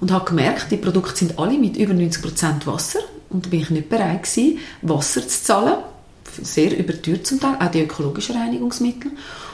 Und 0.00 0.12
habe 0.12 0.26
gemerkt, 0.26 0.70
die 0.70 0.76
Produkte 0.76 1.16
sind 1.16 1.38
alle 1.38 1.58
mit 1.58 1.76
über 1.76 1.94
90% 1.94 2.66
Wasser. 2.66 3.00
Und 3.30 3.46
da 3.46 3.50
bin 3.50 3.60
ich 3.60 3.70
nicht 3.70 3.88
bereit 3.88 4.24
gewesen, 4.24 4.58
Wasser 4.82 5.26
zu 5.26 5.42
zahlen. 5.42 5.76
Sehr 6.42 6.78
überteuert 6.78 7.26
zum 7.26 7.40
Teil, 7.40 7.56
auch 7.58 7.70
die 7.70 7.82
ökologischen 7.82 8.36
Reinigungsmittel. 8.36 9.12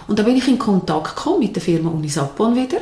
Und 0.08 0.18
da 0.18 0.24
bin 0.24 0.36
ich 0.36 0.48
in 0.48 0.58
Kontakt 0.58 1.16
gekommen 1.16 1.38
mit 1.38 1.54
der 1.54 1.62
Firma 1.62 1.90
Unisapon 1.90 2.56
wieder. 2.56 2.78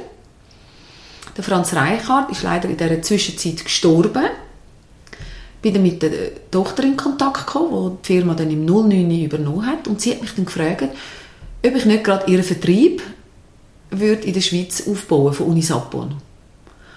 Der 1.37 1.45
Franz 1.45 1.75
Reichardt 1.75 2.31
ist 2.31 2.43
leider 2.43 2.69
in 2.69 2.77
dieser 2.77 3.03
Zwischenzeit 3.03 3.65
gestorben. 3.65 4.25
Bin 5.63 5.75
dann 5.75 5.83
mit 5.83 6.03
der 6.03 6.51
Tochter 6.51 6.85
in 6.85 6.97
Kontakt 6.97 7.47
gekommen, 7.47 7.99
die 8.03 8.03
die 8.03 8.15
Firma 8.15 8.35
dann 8.35 8.51
im 8.51 8.65
09 8.65 9.25
übernommen 9.25 9.67
hat. 9.67 9.87
Und 9.89 10.01
sie 10.01 10.13
hat 10.13 10.23
mich 10.23 10.35
dann 10.35 10.47
gefragt, 10.47 10.89
ob 11.65 11.77
ich 11.77 11.85
nicht 11.85 12.05
gerade 12.05 12.31
ihren 12.31 12.43
Vertrieb 12.43 13.03
würde 13.91 14.23
in 14.23 14.33
der 14.33 14.41
Schweiz 14.41 14.87
aufbauen 14.89 15.33
von 15.33 15.47
Unisapon. 15.47 16.15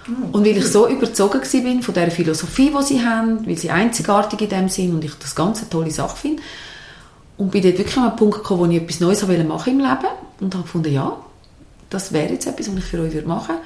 Oh, 0.08 0.38
und 0.38 0.46
weil 0.46 0.58
ich 0.58 0.66
so 0.66 0.88
überzogen 0.88 1.42
war 1.42 1.82
von 1.82 1.94
der 1.94 2.12
Philosophie, 2.12 2.72
die 2.78 2.84
sie 2.84 3.06
haben, 3.06 3.48
weil 3.48 3.58
sie 3.58 3.70
einzigartig 3.70 4.42
in 4.42 4.50
dem 4.50 4.70
sind 4.70 4.94
und 4.94 5.04
ich 5.04 5.14
das 5.16 5.36
ganz 5.36 5.60
eine 5.60 5.70
tolle 5.70 5.92
Sache 5.92 6.18
finde. 6.18 6.44
Und 7.38 7.52
bin 7.52 7.64
dort 7.64 7.78
wirklich 7.78 7.98
an 7.98 8.10
einen 8.10 8.16
Punkt 8.16 8.38
gekommen, 8.38 8.60
wo 8.60 8.66
ich 8.66 8.82
etwas 8.82 9.00
Neues 9.00 9.22
machen 9.22 9.50
wollte 9.50 9.70
im 9.70 9.80
Leben 9.80 10.08
und 10.40 10.54
habe 10.54 10.64
gefunden, 10.64 10.94
ja, 10.94 11.18
das 11.90 12.12
wäre 12.12 12.34
jetzt 12.34 12.48
etwas, 12.48 12.70
was 12.70 12.78
ich 12.78 12.84
für 12.84 13.02
euch 13.02 13.26
machen 13.26 13.56
würde. 13.56 13.62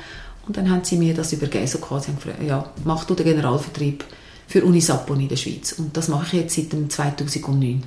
Und 0.47 0.55
dann 0.55 0.69
haben 0.69 0.83
sie 0.83 0.97
mir 0.97 1.13
das 1.13 1.33
übergeben, 1.33 1.67
so 1.67 1.79
quasi, 1.79 2.11
ja, 2.45 2.65
mach 2.85 3.03
du 3.03 3.13
den 3.13 3.25
Generalvertrieb 3.25 4.05
für 4.47 4.63
Unisapon 4.63 5.19
in 5.19 5.27
der 5.27 5.35
Schweiz. 5.35 5.73
Und 5.73 5.95
das 5.95 6.07
mache 6.07 6.25
ich 6.27 6.41
jetzt 6.43 6.55
seit 6.55 6.71
dem 6.71 6.89
2009. 6.89 7.83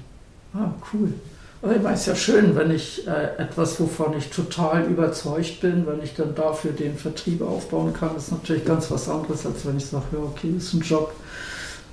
Ah, 0.55 0.71
cool. 0.93 1.15
Meine, 1.63 1.93
es 1.93 2.01
ist 2.01 2.07
ja 2.07 2.17
schön, 2.17 2.57
wenn 2.57 2.71
ich 2.71 3.07
äh, 3.07 3.37
etwas, 3.37 3.79
wovon 3.81 4.17
ich 4.17 4.31
total 4.31 4.85
überzeugt 4.85 5.61
bin, 5.61 5.87
wenn 5.87 6.03
ich 6.03 6.15
dann 6.15 6.35
dafür 6.35 6.73
den 6.73 6.97
Vertrieb 6.97 7.43
aufbauen 7.43 7.93
kann, 7.93 8.17
ist 8.17 8.33
natürlich 8.33 8.65
ganz 8.65 8.91
was 8.91 9.09
anderes, 9.11 9.45
als 9.45 9.67
wenn 9.67 9.77
ich 9.77 9.85
sage, 9.85 10.05
ja, 10.13 10.19
okay, 10.21 10.53
das 10.55 10.65
ist 10.65 10.75
ein 10.75 10.81
Job 10.81 11.13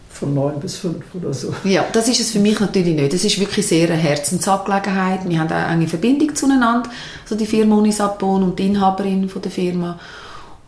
von 0.10 0.34
neun 0.34 0.60
bis 0.60 0.78
fünf 0.78 1.04
oder 1.14 1.34
so. 1.34 1.54
Ja, 1.66 1.86
das 1.92 2.08
ist 2.08 2.22
es 2.22 2.32
für 2.32 2.40
mich 2.40 2.60
natürlich 2.60 2.96
nicht. 2.96 3.14
Das 3.14 3.26
ist 3.26 3.40
wirklich 3.40 3.68
sehr 3.68 3.90
eine 3.90 3.98
Herzensangelegenheit. 3.98 5.28
Wir 5.28 5.40
haben 5.40 5.52
eine 5.52 5.74
enge 5.74 5.88
Verbindung 5.88 6.34
zueinander, 6.34 6.90
also 7.24 7.36
die 7.36 7.46
Firma 7.46 7.76
Unisapon 7.76 8.44
und 8.44 8.58
die 8.58 8.68
Inhaberin 8.68 9.28
von 9.28 9.42
der 9.42 9.52
Firma. 9.52 10.00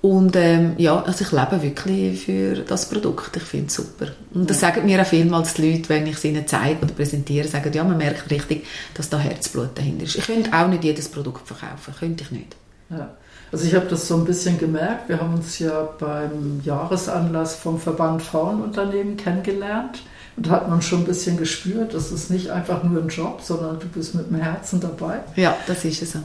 Und 0.01 0.35
ähm, 0.37 0.75
ja, 0.77 1.01
also 1.03 1.25
ich 1.25 1.31
lebe 1.31 1.61
wirklich 1.61 2.23
für 2.23 2.55
das 2.55 2.87
Produkt. 2.87 3.35
Ich 3.35 3.43
finde 3.43 3.67
es 3.67 3.75
super. 3.75 4.07
Und 4.33 4.49
das 4.49 4.61
ja. 4.61 4.69
sagen 4.69 4.85
mir 4.85 5.01
auch 5.01 5.05
vielmals 5.05 5.55
die 5.55 5.71
Leute, 5.73 5.89
wenn 5.89 6.07
ich 6.07 6.15
es 6.15 6.23
ihnen 6.23 6.47
zeige 6.47 6.83
oder 6.83 6.93
präsentiere, 6.93 7.47
sagen, 7.47 7.73
ja, 7.73 7.83
man 7.83 7.97
merkt 7.97 8.31
richtig, 8.31 8.65
dass 8.93 9.09
da 9.09 9.19
Herzblut 9.19 9.77
dahinter 9.77 10.05
ist. 10.05 10.15
Ich 10.15 10.25
könnte 10.25 10.53
auch 10.53 10.67
nicht 10.67 10.85
jedes 10.85 11.09
Produkt 11.09 11.45
verkaufen, 11.45 11.93
könnte 11.99 12.23
ich 12.23 12.31
nicht. 12.31 12.55
Ja. 12.89 13.09
Also 13.51 13.65
ich 13.65 13.75
habe 13.75 13.87
das 13.87 14.07
so 14.07 14.15
ein 14.15 14.25
bisschen 14.25 14.57
gemerkt. 14.57 15.09
Wir 15.09 15.19
haben 15.19 15.33
uns 15.33 15.59
ja 15.59 15.89
beim 15.99 16.61
Jahresanlass 16.63 17.55
vom 17.55 17.79
Verband 17.79 18.21
Frauenunternehmen 18.21 19.17
kennengelernt. 19.17 20.03
Und 20.37 20.47
da 20.47 20.51
hat 20.51 20.69
man 20.69 20.81
schon 20.81 20.99
ein 20.99 21.05
bisschen 21.05 21.35
gespürt, 21.35 21.93
das 21.93 22.11
ist 22.11 22.29
nicht 22.29 22.49
einfach 22.49 22.83
nur 22.83 23.01
ein 23.01 23.09
Job, 23.09 23.41
sondern 23.41 23.79
du 23.79 23.87
bist 23.87 24.15
mit 24.15 24.29
dem 24.29 24.39
Herzen 24.39 24.79
dabei. 24.79 25.19
Ja, 25.35 25.57
das 25.67 25.83
ist 25.83 26.01
es 26.01 26.13
so. 26.13 26.19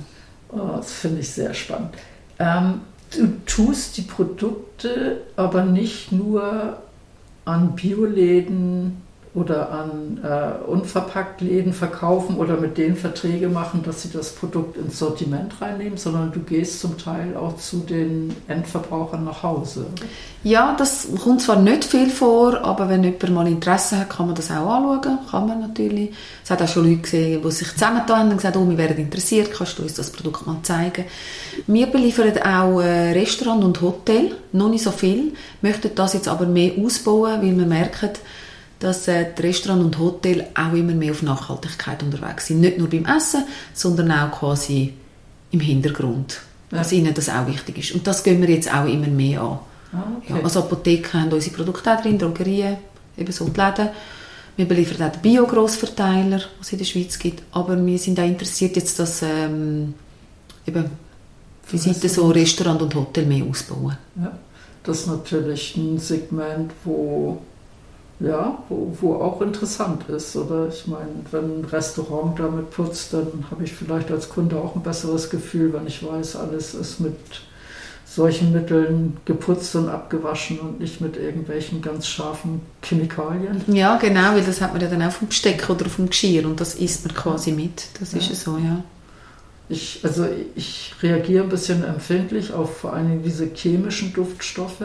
Oh, 0.51 0.77
das 0.77 0.93
finde 0.93 1.21
ich 1.21 1.31
sehr 1.31 1.53
spannend. 1.53 1.95
Ähm, 2.39 2.83
du 3.17 3.29
tust 3.47 3.97
die 3.97 4.03
Produkte 4.03 5.23
aber 5.37 5.65
nicht 5.65 6.13
nur 6.13 6.79
an 7.45 7.75
Bioläden 7.75 9.03
oder 9.35 9.73
an 9.73 10.21
äh, 10.23 10.65
unverpackt 10.65 11.41
Läden 11.41 11.73
verkaufen 11.73 12.37
oder 12.37 12.57
mit 12.57 12.79
denen 12.79 12.95
Verträge 12.95 13.49
machen, 13.49 13.83
dass 13.83 14.03
sie 14.03 14.11
das 14.13 14.33
Produkt 14.33 14.77
ins 14.77 15.01
Sortiment 15.01 15.61
reinnehmen, 15.61 15.99
sondern 15.99 16.31
du 16.31 16.39
gehst 16.39 16.79
zum 16.79 16.97
Teil 16.99 17.37
auch 17.37 17.57
zu 17.57 17.79
den 17.79 18.35
Endverbrauchern 18.47 19.25
nach 19.25 19.43
Hause. 19.43 19.87
Ja, 20.45 20.77
das 20.79 21.09
kommt 21.23 21.43
zwar 21.43 21.57
nicht 21.57 21.85
viel 21.85 22.11
vor, 22.11 22.63
aber 22.63 22.89
wenn 22.89 23.03
jemand 23.03 23.31
mal 23.31 23.49
Interesse 23.49 23.99
hat, 23.99 24.11
kann 24.11 24.27
man 24.27 24.37
das 24.37 24.53
auch 24.53 24.71
anschauen. 24.71 25.19
Kann 25.29 25.49
man 25.49 25.61
natürlich. 25.61 26.13
Es 26.45 26.51
hat 26.51 26.63
auch 26.63 26.69
schon 26.69 26.89
Leute 26.89 27.03
gesehen, 27.03 27.43
die 27.43 27.51
sich 27.51 27.73
zusammengetan 27.73 28.19
haben 28.19 28.31
und 28.31 28.37
gesagt, 28.37 28.57
oh, 28.57 28.69
wir 28.69 28.79
wären 28.79 28.99
interessiert, 28.99 29.51
kannst 29.53 29.79
du 29.79 29.83
uns 29.83 29.95
das 29.95 30.11
Produkt 30.11 30.47
mal 30.47 30.59
zeigen. 30.63 31.07
Wir 31.67 31.87
beliefern 31.89 32.39
auch 32.39 32.81
äh, 32.81 33.13
Restaurant 33.13 33.65
und 33.65 33.81
Hotel, 33.81 34.37
noch 34.53 34.69
nicht 34.69 34.85
so 34.85 34.93
viel, 34.93 35.33
möchten 35.61 35.91
das 35.95 36.13
jetzt 36.13 36.29
aber 36.29 36.47
mehr 36.47 36.73
ausbauen, 36.79 37.43
weil 37.43 37.59
wir 37.59 37.67
merken, 37.67 38.11
dass 38.79 39.09
äh, 39.09 39.27
die 39.37 39.43
Restaurants 39.43 39.85
und 39.85 39.99
Hotels 39.99 40.45
auch 40.55 40.73
immer 40.73 40.93
mehr 40.93 41.13
auf 41.13 41.23
Nachhaltigkeit 41.23 42.03
unterwegs 42.03 42.47
sind. 42.47 42.61
Nicht 42.61 42.79
nur 42.79 42.89
beim 42.89 43.07
Essen, 43.07 43.45
sondern 43.73 44.11
auch 44.11 44.31
quasi 44.31 44.95
im 45.51 45.61
Hintergrund. 45.61 46.41
Ja. 46.71 46.79
Dass 46.79 46.93
ihnen 46.93 47.15
das 47.15 47.29
auch 47.29 47.47
wichtig 47.47 47.79
ist. 47.79 47.93
Und 47.93 48.07
das 48.07 48.23
gehen 48.23 48.41
wir 48.41 48.51
jetzt 48.51 48.73
auch 48.73 48.87
immer 48.87 49.07
mehr 49.07 49.41
an. 49.41 49.59
Ah, 49.93 50.03
okay. 50.19 50.35
ja, 50.35 50.43
also 50.43 50.61
Apotheken 50.61 51.21
haben 51.21 51.33
unsere 51.33 51.55
Produkte 51.55 51.97
auch 51.97 52.03
drin, 52.03 52.19
Drogerien, 52.19 52.79
ebenso 53.17 53.49
die 53.49 53.61
Läden. 53.61 53.91
Wir 54.57 54.67
beliefern 54.67 55.09
auch 55.09 55.13
den 55.13 55.21
Bio-Grossverteiler, 55.21 56.41
was 56.59 56.67
es 56.67 56.73
in 56.73 56.79
der 56.79 56.85
Schweiz 56.85 57.19
gibt. 57.19 57.43
Aber 57.53 57.85
wir 57.85 57.99
sind 57.99 58.19
auch 58.19 58.25
interessiert, 58.25 58.77
jetzt 58.77 58.99
das 58.99 59.23
ähm, 59.23 59.95
eben 60.67 60.91
Visite 61.71 62.09
so 62.09 62.29
Restaurant 62.29 62.83
und 62.83 62.95
Hotel 62.95 63.27
mehr 63.27 63.45
ausbauen. 63.45 63.97
Ja, 64.17 64.39
das 64.83 65.01
ist 65.01 65.07
natürlich 65.07 65.77
ein 65.77 65.99
Segment, 65.99 66.73
wo 66.85 67.41
ja, 68.25 68.59
wo, 68.69 68.97
wo 69.01 69.15
auch 69.15 69.41
interessant 69.41 70.09
ist. 70.09 70.37
Oder 70.37 70.69
ich 70.69 70.87
meine, 70.87 71.11
wenn 71.31 71.61
ein 71.61 71.65
Restaurant 71.65 72.39
damit 72.39 72.71
putzt, 72.71 73.13
dann 73.13 73.45
habe 73.51 73.65
ich 73.65 73.73
vielleicht 73.73 74.11
als 74.11 74.29
Kunde 74.29 74.57
auch 74.57 74.75
ein 74.75 74.83
besseres 74.83 75.31
Gefühl, 75.31 75.73
wenn 75.73 75.87
ich 75.87 76.05
weiß, 76.05 76.37
alles 76.37 76.75
ist 76.75 77.01
mit 77.01 77.17
solchen 78.07 78.53
Mitteln 78.53 79.17
geputzt 79.25 79.75
und 79.75 79.89
abgewaschen 79.89 80.61
und 80.61 80.81
nicht 80.81 81.01
mit 81.01 81.17
irgendwelchen 81.17 81.83
ganz 81.83 82.07
scharfen 82.07 82.61
Chemikalien. 82.83 83.63
Ja, 83.67 83.97
genau, 83.97 84.35
weil 84.35 84.45
das 84.45 84.61
hat 84.61 84.73
man 84.73 84.81
ja 84.81 84.89
dann 84.89 85.03
auch 85.03 85.11
vom 85.11 85.29
Besteck 85.29 85.69
oder 85.69 85.87
vom 85.87 86.09
Geschirr 86.09 86.47
und 86.47 86.61
das 86.61 86.77
isst 86.77 87.05
man 87.07 87.15
quasi 87.15 87.51
mit. 87.51 87.89
Das 87.99 88.13
ja. 88.13 88.19
ist 88.19 88.29
ja 88.29 88.35
so, 88.37 88.59
ja. 88.59 88.85
Ich, 89.69 90.01
also 90.05 90.27
ich 90.55 90.95
reagiere 91.03 91.43
ein 91.43 91.49
bisschen 91.49 91.83
empfindlich 91.83 92.53
auf 92.53 92.77
vor 92.79 92.93
allem 92.93 93.23
diese 93.23 93.47
chemischen 93.47 94.13
Duftstoffe. 94.13 94.85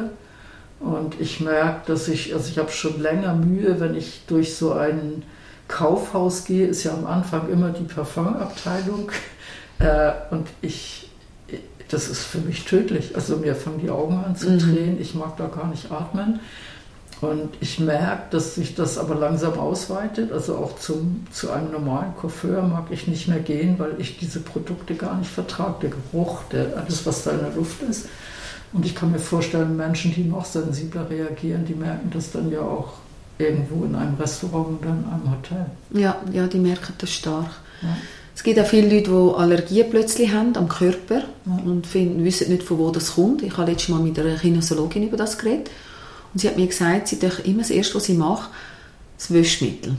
Und 0.80 1.20
ich 1.20 1.42
merke, 1.42 1.82
dass 1.88 2.08
ich, 2.08 2.34
also 2.34 2.50
ich 2.50 2.58
habe 2.58 2.72
schon 2.72 3.02
länger 3.02 3.36
Mühe, 3.36 3.80
wenn 3.80 3.96
ich 3.96 4.22
durch 4.28 4.56
so 4.56 4.74
ein 4.74 5.24
Kaufhaus 5.68 6.46
gehe, 6.46 6.68
ist 6.68 6.84
ja 6.84 6.94
am 6.94 7.06
Anfang 7.06 7.50
immer 7.50 7.70
die 7.70 7.84
Parfumabteilung. 7.84 9.12
Äh, 9.82 10.12
und 10.32 10.46
ich, 10.62 11.10
das 11.88 12.10
ist 12.10 12.26
für 12.26 12.40
mich 12.40 12.66
tödlich. 12.66 13.16
Also 13.16 13.38
mir 13.38 13.56
fangen 13.56 13.80
die 13.80 13.90
Augen 13.90 14.22
an 14.22 14.36
zu 14.36 14.50
mhm. 14.50 14.60
drehen, 14.60 14.98
ich 15.00 15.16
mag 15.16 15.38
da 15.38 15.48
gar 15.48 15.68
nicht 15.68 15.90
atmen. 15.90 16.42
Und 17.22 17.50
ich 17.60 17.80
merke, 17.80 18.24
dass 18.32 18.56
sich 18.56 18.76
das 18.76 18.98
aber 18.98 19.16
langsam 19.16 19.60
ausweitet. 19.60 20.32
Also 20.32 20.58
auch 20.58 20.78
zum, 20.80 21.26
zu 21.32 21.52
einem 21.52 21.72
normalen 21.72 22.16
Coiffeur 22.16 22.62
mag 22.62 22.88
ich 22.92 23.08
nicht 23.08 23.28
mehr 23.28 23.40
gehen, 23.40 23.78
weil 23.78 23.96
ich 24.00 24.18
diese 24.18 24.40
Produkte 24.40 24.96
gar 24.96 25.18
nicht 25.18 25.30
vertrage. 25.30 25.76
Der 25.82 25.90
Geruch, 25.90 26.44
der, 26.52 26.78
alles, 26.78 27.06
was 27.06 27.24
da 27.24 27.32
in 27.32 27.40
der 27.40 27.56
Luft 27.56 27.82
ist. 27.84 28.08
Und 28.72 28.86
ich 28.86 28.94
kann 28.94 29.12
mir 29.12 29.20
vorstellen, 29.20 29.76
Menschen, 29.76 30.14
die 30.14 30.24
noch 30.24 30.46
sensibler 30.46 31.10
reagieren, 31.10 31.66
die 31.66 31.74
merken 31.74 32.10
das 32.14 32.32
dann 32.32 32.52
ja 32.52 32.62
auch 32.62 32.94
irgendwo 33.40 33.86
in 33.86 33.96
einem 33.96 34.16
Restaurant 34.16 34.80
oder 34.80 34.90
in 34.90 35.06
einem 35.06 35.32
Hotel. 35.32 35.66
Ja, 35.92 36.18
ja 36.32 36.48
die 36.48 36.60
merken 36.60 36.94
das 36.98 37.12
stark. 37.12 37.50
Ja. 37.82 37.98
Es 38.36 38.44
gibt 38.44 38.60
auch 38.60 38.66
viele 38.66 38.94
Leute, 38.94 39.10
die 39.10 39.38
Allergien 39.38 39.90
plötzlich 39.90 40.32
haben 40.32 40.56
am 40.56 40.70
Körper 40.70 41.24
ja. 41.46 41.64
und 41.66 41.88
finden, 41.88 42.24
wissen 42.24 42.52
nicht, 42.52 42.64
von 42.64 42.78
wo 42.78 42.92
das 42.92 43.16
kommt. 43.16 43.42
Ich 43.42 43.58
habe 43.58 43.72
letztes 43.72 43.90
Mal 43.90 44.02
mit 44.02 44.20
einer 44.20 44.36
Kinesiologin 44.36 45.08
über 45.08 45.18
das 45.18 45.38
geredet 45.38 45.70
und 46.34 46.40
sie 46.40 46.48
hat 46.48 46.58
mir 46.58 46.68
gesagt, 46.68 47.08
sie 47.08 47.20
doch 47.20 47.40
immer 47.40 47.60
das 47.60 47.72
Erste, 47.72 47.96
was 47.96 48.06
sie 48.06 48.14
macht, 48.14 48.50
das 49.18 49.34
Wäschmittel. 49.34 49.96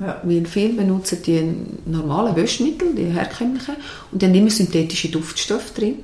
Ja. 0.00 0.20
Weil 0.24 0.44
viele 0.46 0.74
benutzen 0.74 1.18
die 1.24 1.54
normalen 1.86 2.34
Wäschmittel, 2.34 2.94
die 2.94 3.04
herkömmlichen, 3.04 3.76
und 4.10 4.20
die 4.20 4.26
haben 4.26 4.34
immer 4.34 4.50
synthetische 4.50 5.08
Duftstoffe 5.10 5.72
drin. 5.74 5.98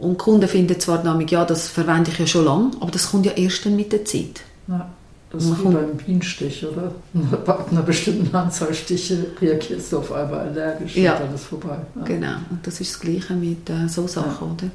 Und 0.00 0.16
Kunden 0.16 0.48
finden 0.48 0.80
zwar 0.80 1.02
damit, 1.02 1.30
ja, 1.30 1.44
das 1.44 1.68
verwende 1.68 2.10
ich 2.10 2.18
ja 2.18 2.26
schon 2.26 2.46
lange, 2.46 2.70
aber 2.80 2.90
das 2.90 3.10
kommt 3.10 3.26
ja 3.26 3.32
erst 3.32 3.66
dann 3.66 3.76
mit 3.76 3.92
der 3.92 4.02
Zeit. 4.06 4.40
Ja, 4.66 4.88
das 5.30 5.44
ist 5.44 5.60
wie 5.60 5.64
beim 5.64 5.94
Bienenstich, 5.94 6.64
oder? 6.64 6.92
Ab 7.46 7.68
einer 7.70 7.82
bestimmten 7.82 8.34
Anzahl 8.34 8.72
Stiche 8.72 9.26
reagierst 9.38 9.92
du 9.92 9.98
auf 9.98 10.10
einmal 10.10 10.40
allergisch 10.40 10.96
ja. 10.96 11.16
und 11.16 11.26
dann 11.26 11.34
ist 11.34 11.44
vorbei. 11.44 11.76
Ja. 11.96 12.04
Genau, 12.04 12.36
und 12.50 12.66
das 12.66 12.80
ist 12.80 12.94
das 12.94 13.00
Gleiche 13.00 13.34
mit 13.34 13.68
äh, 13.68 13.88
so 13.88 14.06
Sachen, 14.06 14.52
oder? 14.52 14.70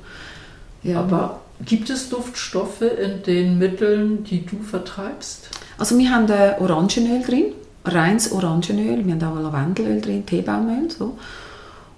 Ja. 0.84 1.00
Aber 1.00 1.42
gibt 1.66 1.90
es 1.90 2.08
Duftstoffe 2.10 2.84
in 2.84 3.24
den 3.24 3.58
Mitteln, 3.58 4.24
die 4.26 4.46
du 4.46 4.62
vertreibst? 4.62 5.50
Also 5.80 5.98
wir 5.98 6.12
haben 6.12 6.30
äh, 6.30 6.54
Orangenöl 6.60 7.24
drin, 7.24 7.46
reines 7.84 8.32
Orangenöl, 8.32 9.04
wir 9.04 9.14
haben 9.16 9.24
auch 9.24 9.42
Lavendelöl 9.42 10.02
drin, 10.02 10.24
Teebaumöl, 10.24 10.92
so. 10.92 11.18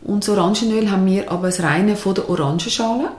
Und 0.02 0.24
das 0.24 0.30
Orangenöl 0.30 0.90
haben 0.92 1.06
wir 1.06 1.32
aber 1.32 1.48
das 1.48 1.62
reine 1.62 1.96
von 1.96 2.16
der 2.16 2.30
Orangenschale. 2.30 3.10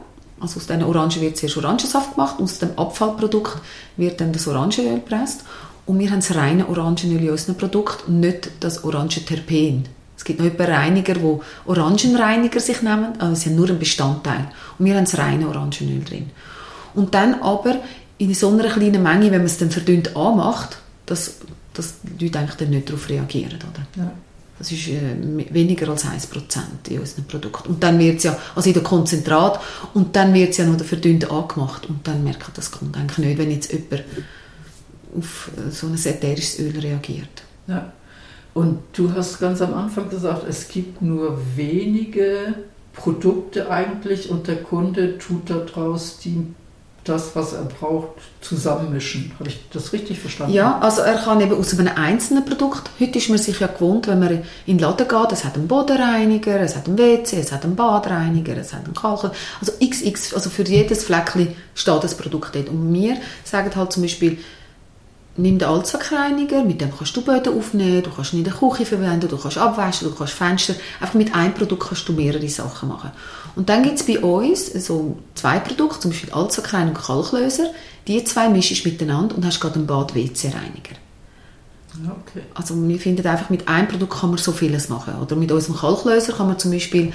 Also 0.40 0.58
aus 0.58 0.66
diesen 0.66 0.85
Orangen 0.85 1.20
wird 1.20 1.37
zuerst 1.37 1.56
Orangensaft 1.56 2.14
gemacht 2.14 2.38
und 2.38 2.44
aus 2.44 2.58
dem 2.58 2.78
Abfallprodukt 2.78 3.61
wird 3.97 4.20
dann 4.20 4.32
das 4.32 4.47
Orangenöl 4.47 4.97
gepresst. 4.97 5.44
Und 5.87 5.99
wir 5.99 6.11
haben 6.11 6.20
das 6.20 6.35
reine 6.35 6.68
Orangenöl 6.68 7.23
in 7.25 7.30
unserem 7.30 7.56
Produkt 7.56 8.06
und 8.06 8.20
nicht 8.20 8.50
das 8.61 8.85
Orangenterpen. 8.85 9.85
Es 10.16 10.25
gibt 10.25 10.40
noch 10.40 10.56
paar 10.56 10.68
Reiniger, 10.68 11.14
die 11.14 11.38
Orangenreiniger 11.66 12.61
sich 12.61 12.82
nehmen, 12.82 13.20
aber 13.20 13.35
sie 13.35 13.50
haben 13.50 13.56
nur 13.56 13.68
einen 13.68 13.78
Bestandteil. 13.78 14.50
Und 14.78 14.85
wir 14.85 14.97
haben 14.97 15.04
das 15.04 15.16
reine 15.16 15.49
Orangenöl 15.49 16.04
drin. 16.04 16.30
Und 16.94 17.14
dann 17.14 17.40
aber 17.40 17.76
in 18.18 18.35
so 18.35 18.50
einer 18.50 18.68
kleinen 18.68 19.02
Menge, 19.02 19.30
wenn 19.30 19.38
man 19.38 19.47
es 19.47 19.58
dann 19.58 19.70
verdünnt 19.70 20.16
anmacht, 20.16 20.78
dass, 21.06 21.37
dass 21.73 21.94
die 22.02 22.26
Leute 22.26 22.40
eigentlich 22.40 22.56
dann 22.56 22.70
nicht 22.70 22.88
darauf 22.88 23.08
reagieren. 23.08 23.56
Oder? 23.56 24.02
Ja. 24.02 24.12
Das 24.59 24.73
ist 24.73 24.88
äh, 24.88 25.00
weniger 25.50 25.88
als 25.88 26.05
1% 26.05 26.61
in 26.88 27.00
unserem 27.00 27.25
Produkt. 27.25 27.67
Und 27.69 27.83
dann 27.83 27.99
wird 27.99 28.19
es 28.19 28.25
ja, 28.25 28.37
also 28.55 28.69
in 28.69 28.75
der 28.75 28.83
Konzentrat, 28.83 29.61
und 29.95 30.17
dann 30.17 30.35
wird 30.35 30.50
es 30.50 30.57
ja 30.57 30.67
noch 30.67 30.83
verdünnt 30.85 31.31
angemacht. 31.31 31.88
Und 31.88 32.07
dann 32.07 32.25
merkt 32.25 32.57
das 32.57 32.71
Kunde 32.71 32.99
eigentlich 32.99 33.19
nicht, 33.19 33.38
wenn 33.38 33.50
jetzt 33.50 33.73
jemand 33.73 34.05
auf 35.17 35.50
äh, 35.57 35.71
so 35.71 35.87
ein 35.87 35.95
ätherisches 35.95 36.59
Öl 36.59 36.79
reagiert. 36.79 37.43
Ja. 37.67 37.93
Und 38.55 38.81
du 38.95 39.12
hast 39.12 39.38
ganz 39.38 39.62
am 39.62 39.75
Anfang 39.75 40.11
gesagt, 40.11 40.45
es 40.49 40.69
gibt 40.69 41.00
nur 41.00 41.38
wenige 41.55 42.55
Produkte 42.93 43.71
eigentlich 43.71 44.31
und 44.31 44.49
der 44.49 44.62
Kunde 44.62 45.19
tut 45.19 45.49
daraus 45.49 46.19
die 46.19 46.45
das, 47.09 47.35
was 47.35 47.53
er 47.53 47.65
braucht, 47.65 48.09
zusammenmischen. 48.41 49.33
Habe 49.38 49.49
ich 49.49 49.61
das 49.73 49.93
richtig 49.93 50.19
verstanden? 50.21 50.53
Ja, 50.53 50.79
also 50.79 51.03
er 51.03 51.17
kann 51.17 51.41
eben 51.41 51.57
aus 51.57 51.77
einem 51.79 51.91
einzelnen 51.95 52.45
Produkt, 52.45 52.91
heute 53.00 53.19
ist 53.19 53.29
man 53.29 53.38
sich 53.38 53.61
ja 53.61 53.67
gewohnt, 53.67 54.07
wenn 54.07 54.19
man 54.21 54.45
in 54.67 54.77
den 54.77 54.79
Laden 54.79 55.09
geht, 55.09 55.33
es 55.33 55.45
hat 55.45 55.57
einen 55.57 55.69
Bodenreiniger, 55.69 56.61
es 56.61 56.77
hat 56.77 56.87
einen 56.87 56.99
WC, 56.99 57.41
es 57.41 57.53
hat 57.53 57.65
einen 57.65 57.77
Badreiniger, 57.77 58.57
es 58.57 58.73
hat 58.73 58.85
einen 58.85 58.95
Kalk, 58.95 59.31
also 59.61 59.73
XX, 59.81 60.35
also 60.35 60.50
für 60.50 60.62
jedes 60.62 61.05
Fleckchen 61.05 61.55
steht 61.75 62.05
das 62.05 62.17
Produkt 62.17 62.55
dort. 62.55 62.69
Und 62.69 62.93
wir 62.93 63.17
sagen 63.45 63.71
halt 63.75 63.93
zum 63.93 64.03
Beispiel, 64.03 64.38
nimm 65.38 65.59
den 65.59 65.68
Allzweckreiniger, 65.68 66.64
mit 66.64 66.80
dem 66.80 66.90
kannst 66.97 67.16
du 67.16 67.23
Böden 67.23 67.57
aufnehmen, 67.57 68.02
du 68.02 68.11
kannst 68.11 68.33
ihn 68.33 68.40
in 68.40 68.45
der 68.45 68.52
Küche 68.52 68.85
verwenden, 68.85 69.28
du 69.28 69.37
kannst 69.37 69.57
abwaschen, 69.57 70.09
du 70.09 70.14
kannst 70.14 70.35
Fenster, 70.35 70.75
einfach 71.00 71.14
mit 71.14 71.35
einem 71.35 71.54
Produkt 71.54 71.88
kannst 71.88 72.09
du 72.09 72.12
mehrere 72.12 72.49
Sachen 72.49 72.88
machen. 72.88 73.11
Und 73.57 73.68
dann 73.68 73.83
gibt 73.83 74.00
es 74.00 74.07
bei 74.07 74.18
uns 74.21 74.66
so 74.87 75.16
zwei 75.35 75.59
Produkte, 75.59 76.00
zum 76.00 76.11
Beispiel 76.11 76.33
Allzweckreiniger 76.33 76.99
und 76.99 77.04
Kalklöser, 77.04 77.71
die 78.07 78.23
zwei 78.25 78.49
mischst 78.49 78.85
du 78.85 78.88
miteinander 78.88 79.37
und 79.37 79.45
hast 79.45 79.61
gerade 79.61 79.76
einen 79.76 79.87
Bad-WC-Reiniger. 79.87 80.97
Okay. 82.04 82.42
Also 82.54 82.75
wir 82.76 82.99
finden 82.99 83.26
einfach, 83.26 83.50
mit 83.50 83.66
einem 83.66 83.88
Produkt 83.88 84.21
kann 84.21 84.30
man 84.30 84.38
so 84.38 84.52
vieles 84.52 84.88
machen. 84.88 85.14
Oder 85.21 85.35
mit 85.37 85.50
unserem 85.50 85.76
Kalklöser 85.76 86.33
kann 86.33 86.47
man 86.47 86.59
zum 86.59 86.71
Beispiel 86.71 87.12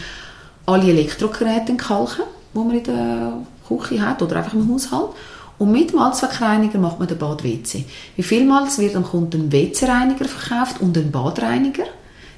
alle 0.66 0.90
Elektrogeräte 0.90 1.76
kalken, 1.76 2.24
die 2.54 2.58
man 2.58 2.72
in 2.72 2.84
der 2.84 3.34
Küche 3.68 4.02
hat 4.02 4.22
oder 4.22 4.38
einfach 4.38 4.54
im 4.54 4.72
Haushalt. 4.74 5.10
Und 5.58 5.72
mit 5.72 5.92
dem 5.92 6.00
Allzweckreiniger 6.00 6.80
macht 6.80 7.00
man 7.00 7.08
den 7.08 7.18
Bad-WC. 7.18 7.86
Wie 8.16 8.24
vielmals 8.24 8.80
wird 8.80 8.96
am 8.96 9.04
Kunden 9.04 9.44
ein 9.44 9.52
WC-Reiniger 9.52 10.26
verkauft 10.26 10.82
und 10.82 10.98
ein 10.98 11.12
Badreiniger. 11.12 11.86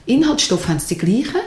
Inhaltsstoff 0.06 0.68
haben 0.68 0.80
sie 0.80 0.96
die 0.96 1.00
gleichen. 1.00 1.42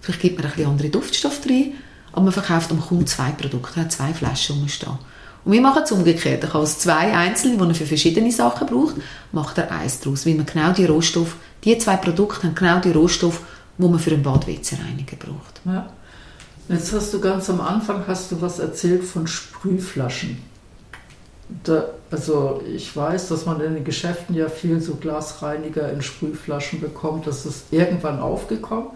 Vielleicht 0.00 0.20
gibt 0.20 0.38
man 0.38 0.46
ein 0.46 0.52
bisschen 0.52 0.70
andere 0.70 0.88
Duftstoff 0.88 1.40
rein. 1.48 1.74
Aber 2.12 2.22
man 2.22 2.32
verkauft 2.32 2.70
am 2.70 2.80
Kunden 2.80 3.06
zwei 3.06 3.30
Produkte, 3.30 3.80
hat 3.80 3.92
zwei 3.92 4.12
Flaschen 4.12 4.58
rumstehen. 4.58 4.98
Und 5.44 5.52
wir 5.52 5.60
machen 5.60 5.82
es 5.84 5.92
umgekehrt. 5.92 6.42
Er 6.42 6.50
kann 6.50 6.60
aus 6.60 6.78
zwei 6.78 7.16
einzelnen, 7.16 7.58
die 7.58 7.64
er 7.64 7.74
für 7.74 7.86
verschiedene 7.86 8.30
Sachen 8.30 8.66
braucht, 8.66 8.96
macht 9.32 9.58
er 9.58 9.70
eins 9.70 10.00
daraus. 10.00 10.26
Weil 10.26 10.34
man 10.34 10.46
genau 10.46 10.72
die 10.72 10.84
Rohstoffe, 10.84 11.36
die 11.64 11.78
zwei 11.78 11.96
Produkte 11.96 12.46
haben 12.46 12.54
genau 12.54 12.80
die 12.80 12.90
Rohstoffe, 12.90 13.40
die 13.78 13.88
man 13.88 13.98
für 13.98 14.12
einen 14.12 14.22
Bad-WC-Reiniger 14.22 15.16
braucht. 15.16 15.60
Ja. 15.64 15.88
Jetzt 16.68 16.92
hast 16.92 17.12
du 17.12 17.20
ganz 17.20 17.50
am 17.50 17.60
Anfang 17.60 18.04
hast 18.06 18.30
du 18.30 18.40
was 18.40 18.58
erzählt 18.58 19.04
von 19.04 19.26
Sprühflaschen. 19.26 20.38
Da, 21.64 21.86
also 22.10 22.62
ich 22.74 22.96
weiß, 22.96 23.28
dass 23.28 23.46
man 23.46 23.60
in 23.60 23.74
den 23.74 23.84
Geschäften 23.84 24.34
ja 24.34 24.48
viel 24.48 24.80
so 24.80 24.94
Glasreiniger 24.94 25.92
in 25.92 26.02
Sprühflaschen 26.02 26.80
bekommt. 26.80 27.26
Das 27.26 27.44
ist 27.44 27.64
irgendwann 27.70 28.20
aufgekommen. 28.20 28.88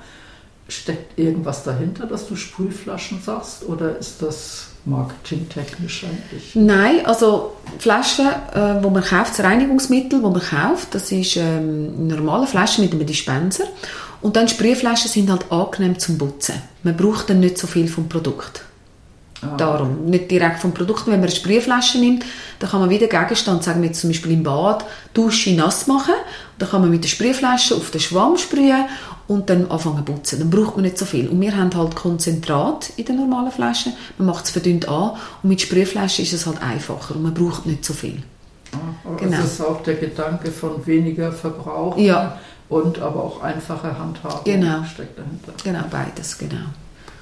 Steckt 0.68 1.18
irgendwas 1.18 1.62
dahinter, 1.62 2.06
dass 2.06 2.28
du 2.28 2.34
Sprühflaschen 2.34 3.22
sagst? 3.22 3.64
Oder 3.68 3.98
ist 3.98 4.22
das 4.22 4.68
marketingtechnisch 4.84 6.04
eigentlich? 6.04 6.54
Nein, 6.54 7.04
also 7.04 7.52
Flaschen, 7.78 8.26
äh, 8.26 8.82
wo 8.82 8.90
man 8.90 9.04
kauft, 9.04 9.38
das 9.38 9.44
Reinigungsmittel, 9.44 10.22
wo 10.22 10.30
man 10.30 10.40
kauft, 10.40 10.94
das 10.94 11.12
ist 11.12 11.36
ähm, 11.36 11.94
eine 11.98 12.16
normale 12.16 12.46
Flasche 12.46 12.80
mit 12.80 12.92
einem 12.92 13.06
Dispenser. 13.06 13.64
Und 14.22 14.36
dann 14.36 14.48
Sprühflaschen 14.48 15.10
sind 15.10 15.30
halt 15.30 15.52
angenehm 15.52 15.98
zum 15.98 16.18
Putzen. 16.18 16.54
Man 16.82 16.96
braucht 16.96 17.30
dann 17.30 17.40
nicht 17.40 17.58
so 17.58 17.66
viel 17.66 17.86
vom 17.86 18.08
Produkt. 18.08 18.62
Ah. 19.42 19.56
Darum, 19.56 20.06
nicht 20.06 20.30
direkt 20.30 20.60
vom 20.60 20.72
Produkt. 20.72 21.06
Wenn 21.06 21.20
man 21.20 21.24
eine 21.24 21.30
Sprühflasche 21.30 21.98
nimmt, 21.98 22.24
dann 22.58 22.70
kann 22.70 22.80
man 22.80 22.90
wieder 22.90 23.06
Gegenstand, 23.06 23.62
sagen 23.64 23.82
wir 23.82 23.92
zum 23.92 24.10
Beispiel 24.10 24.32
im 24.32 24.42
Bad, 24.42 24.84
Dusche 25.12 25.54
nass 25.54 25.86
machen. 25.86 26.14
Dann 26.58 26.70
kann 26.70 26.80
man 26.80 26.90
mit 26.90 27.04
der 27.04 27.08
Sprühflasche 27.08 27.74
auf 27.74 27.90
den 27.90 28.00
Schwamm 28.00 28.38
sprühen 28.38 28.86
und 29.28 29.50
dann 29.50 29.70
anfangen 29.70 30.06
zu 30.06 30.12
putzen. 30.12 30.38
Dann 30.38 30.50
braucht 30.50 30.76
man 30.76 30.84
nicht 30.84 30.96
so 30.96 31.04
viel. 31.04 31.28
Und 31.28 31.40
wir 31.40 31.54
haben 31.54 31.74
halt 31.74 31.94
Konzentrat 31.94 32.90
in 32.96 33.04
den 33.04 33.16
normalen 33.16 33.52
Flaschen. 33.52 33.92
Man 34.18 34.28
macht 34.28 34.46
es 34.46 34.50
verdünnt 34.52 34.88
an 34.88 35.12
und 35.42 35.48
mit 35.48 35.60
Sprühflasche 35.60 36.22
ist 36.22 36.32
es 36.32 36.46
halt 36.46 36.62
einfacher 36.62 37.14
und 37.14 37.22
man 37.22 37.34
braucht 37.34 37.66
nicht 37.66 37.84
so 37.84 37.92
viel. 37.92 38.22
Ah, 38.72 39.16
genau. 39.18 39.36
Das 39.36 39.52
ist 39.52 39.60
auch 39.60 39.82
der 39.82 39.94
Gedanke 39.94 40.50
von 40.50 40.86
weniger 40.86 41.30
Verbrauch 41.32 41.96
ja. 41.98 42.38
und 42.68 42.98
aber 43.00 43.22
auch 43.22 43.42
einfache 43.42 43.98
Handhabung 43.98 44.44
genau. 44.44 44.84
steckt 44.84 45.18
dahinter. 45.18 45.52
Genau, 45.62 45.84
beides, 45.90 46.38
genau. 46.38 46.66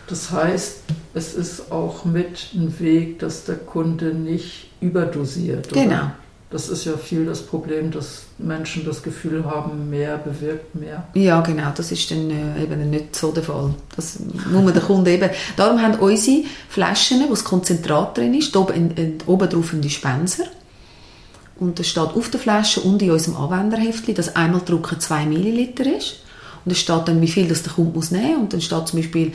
Das 0.08 0.30
heißt, 0.30 0.80
es 1.14 1.34
ist 1.34 1.72
auch 1.72 2.04
mit 2.04 2.50
ein 2.54 2.78
Weg, 2.78 3.18
dass 3.20 3.44
der 3.44 3.56
Kunde 3.56 4.14
nicht 4.14 4.70
überdosiert. 4.80 5.72
Oder? 5.72 5.82
Genau. 5.82 6.10
Das 6.50 6.68
ist 6.68 6.84
ja 6.84 6.96
viel 6.96 7.26
das 7.26 7.42
Problem, 7.42 7.90
dass 7.90 8.26
Menschen 8.38 8.84
das 8.84 9.02
Gefühl 9.02 9.44
haben, 9.44 9.90
mehr 9.90 10.18
bewirkt 10.18 10.74
mehr. 10.76 11.08
Ja, 11.14 11.40
genau, 11.40 11.72
das 11.74 11.90
ist 11.90 12.08
dann 12.12 12.30
äh, 12.30 12.62
eben 12.62 12.90
nicht 12.90 13.16
so 13.16 13.32
der 13.32 13.42
Fall. 13.42 13.74
Das 13.96 14.20
muss 14.20 14.62
man 14.62 14.72
den 14.72 14.82
Kunden 14.82 15.08
eben... 15.08 15.30
Darum 15.56 15.82
haben 15.82 15.98
unsere 15.98 16.44
Flaschen, 16.68 17.24
wo 17.24 17.30
das 17.30 17.42
Konzentrat 17.42 18.16
drin 18.16 18.34
ist, 18.34 18.56
oben, 18.56 18.94
in, 18.94 19.18
oben 19.26 19.48
drauf 19.48 19.72
ein 19.72 19.80
Dispenser. 19.80 20.44
Und 21.58 21.80
es 21.80 21.88
steht 21.88 22.04
auf 22.04 22.30
der 22.30 22.38
Flasche 22.38 22.80
und 22.82 23.02
in 23.02 23.10
unserem 23.10 23.36
Anwenderheftchen, 23.36 24.14
dass 24.14 24.36
einmal 24.36 24.60
drucken 24.64 25.00
2 25.00 25.26
Milliliter 25.26 25.96
ist. 25.96 26.20
Und 26.64 26.72
es 26.72 26.78
steht 26.78 27.08
dann, 27.08 27.20
wie 27.20 27.28
viel 27.28 27.48
das 27.48 27.62
der 27.62 27.72
Kunde 27.72 27.92
muss 27.94 28.10
nehmen 28.10 28.32
muss. 28.32 28.42
Und 28.42 28.52
dann 28.52 28.60
steht 28.60 28.88
zum 28.88 28.98
Beispiel 28.98 29.32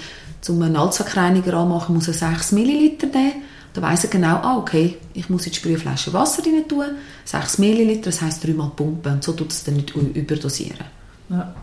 um 0.47 0.61
einen 0.61 0.75
Allzweckreiniger 0.75 1.53
anmachen, 1.53 1.95
muss 1.95 2.07
er 2.07 2.13
6 2.13 2.53
Milliliter 2.53 3.07
nehmen. 3.07 3.43
Dann 3.73 3.83
weiss 3.83 4.03
er 4.03 4.09
genau, 4.09 4.37
ah, 4.37 4.57
okay, 4.57 4.97
ich 5.13 5.29
muss 5.29 5.45
in 5.45 5.51
die 5.51 5.57
Sprühflasche 5.57 6.11
Wasser 6.11 6.43
rein 6.43 6.67
tun, 6.67 6.85
6 7.25 7.59
Milliliter, 7.59 8.05
das 8.05 8.21
heisst 8.21 8.43
dreimal 8.43 8.71
pumpen. 8.75 9.13
Und 9.13 9.23
so 9.23 9.33
tut 9.33 9.51
es 9.51 9.63
dann 9.63 9.75
nicht 9.75 9.95
überdosieren. 9.95 10.85
Ja. 11.29 11.53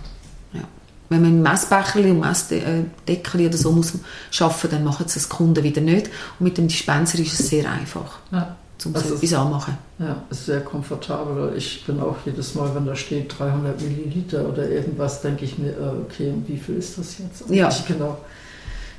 ja. 0.53 0.61
Wenn 1.09 1.23
man 1.23 1.43
Messbecher 1.43 2.01
und 2.01 2.21
Messdeckel 2.21 3.47
oder 3.47 3.57
so 3.57 3.73
muss 3.73 3.95
schaffen, 4.31 4.71
dann 4.71 4.85
machen 4.85 5.07
es 5.07 5.15
das 5.15 5.29
Kunden 5.29 5.65
wieder 5.65 5.81
nicht. 5.81 6.07
Und 6.39 6.45
mit 6.45 6.59
dem 6.59 6.69
Dispenser 6.69 7.19
ist 7.19 7.41
es 7.41 7.49
sehr 7.49 7.71
einfach. 7.71 8.19
Ja 8.31 8.57
zum 8.79 8.95
also 8.95 9.15
etwas 9.15 9.33
anmachen. 9.33 9.79
Ja, 9.99 10.23
ist 10.31 10.47
sehr 10.47 10.61
komfortabel. 10.61 11.55
Ich 11.57 11.85
bin 11.87 12.01
auch 12.01 12.17
jedes 12.25 12.55
Mal, 12.55 12.75
wenn 12.75 12.87
da 12.87 12.95
steht 12.95 13.39
300 13.39 13.81
Milliliter 13.81 14.49
oder 14.49 14.69
irgendwas, 14.69 15.23
denke 15.23 15.45
ich 15.45 15.59
mir, 15.59 15.71
äh, 15.71 16.03
okay, 16.05 16.35
wie 16.47 16.57
viel 16.59 16.77
ist 16.77 16.99
das 16.99 17.19
jetzt? 17.19 17.49
Ja. 17.49 17.71
Genau 17.89 18.19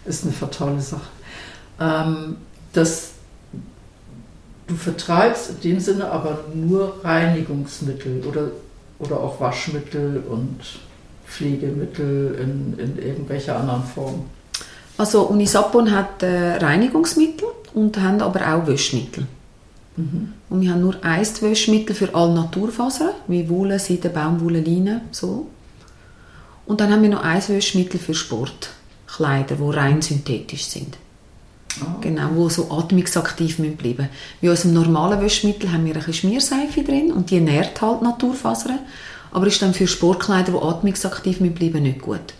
ist 0.08 0.24
eine 0.24 0.34
fatale 0.34 0.82
Sache. 0.82 1.10
Ähm, 1.80 2.38
das, 2.74 3.12
du 4.68 4.76
vertreibst 4.76 5.50
in 5.50 5.60
dem 5.62 5.80
Sinne 5.80 6.10
aber 6.10 6.46
nur 6.54 7.00
Reinigungsmittel 7.04 8.24
oder, 8.26 8.52
oder 9.00 9.20
auch 9.20 9.40
Waschmittel 9.40 10.24
und 10.28 10.60
Pflegemittel 11.28 12.36
in, 12.42 12.80
in 12.80 12.98
irgendwelcher 12.98 13.60
anderen 13.60 13.84
Form. 13.84 14.26
Also 14.98 15.24
Unisapon 15.24 15.92
hat 15.92 16.24
äh, 16.24 16.56
Reinigungsmittel 16.58 17.48
und 17.74 18.00
haben 18.00 18.22
aber 18.22 18.42
auch 18.54 18.66
Wäschmittel. 18.66 19.28
Mhm. 19.98 20.34
Und 20.50 20.62
wir 20.62 20.72
haben 20.72 20.82
nur 20.82 21.04
ein 21.04 21.26
Wäschmittel 21.42 21.96
für 21.96 22.14
alle 22.16 22.34
Naturfasern, 22.34 23.12
wie 23.28 23.50
Wolle, 23.50 23.80
Seide, 23.80 24.10
Baumwolle, 24.10 24.62
Leine, 24.62 25.02
so. 25.12 25.48
Und 26.66 26.80
dann 26.80 26.92
haben 26.92 27.02
wir 27.02 27.10
noch 27.10 27.24
ein 27.24 27.42
Wäschmittel 27.48 28.00
für 28.00 28.14
Sport. 28.14 28.70
Kleider, 29.08 29.56
die 29.56 29.76
rein 29.76 30.02
synthetisch 30.02 30.66
sind. 30.66 30.98
Oh. 31.82 32.00
Genau, 32.02 32.30
wo 32.34 32.50
so 32.50 32.70
atmungsaktiv 32.72 33.58
bleiben 33.58 33.78
müssen. 33.80 34.10
Bei 34.42 34.50
unserem 34.50 34.74
normalen 34.74 35.22
Wäschmittel 35.22 35.72
haben 35.72 35.86
wir 35.86 35.96
ein 35.96 36.14
Schmierseife 36.14 36.84
drin 36.84 37.12
und 37.12 37.32
die 37.32 37.40
nährt 37.40 37.82
halt 37.82 38.02
Naturfasern, 38.02 38.80
aber 39.32 39.48
ist 39.48 39.62
dann 39.62 39.74
für 39.74 39.88
Sportkleider, 39.88 40.52
die 40.52 40.62
atmungsaktiv 40.62 41.40
bleiben 41.40 41.84
nicht 41.84 42.02
gut. 42.02 42.34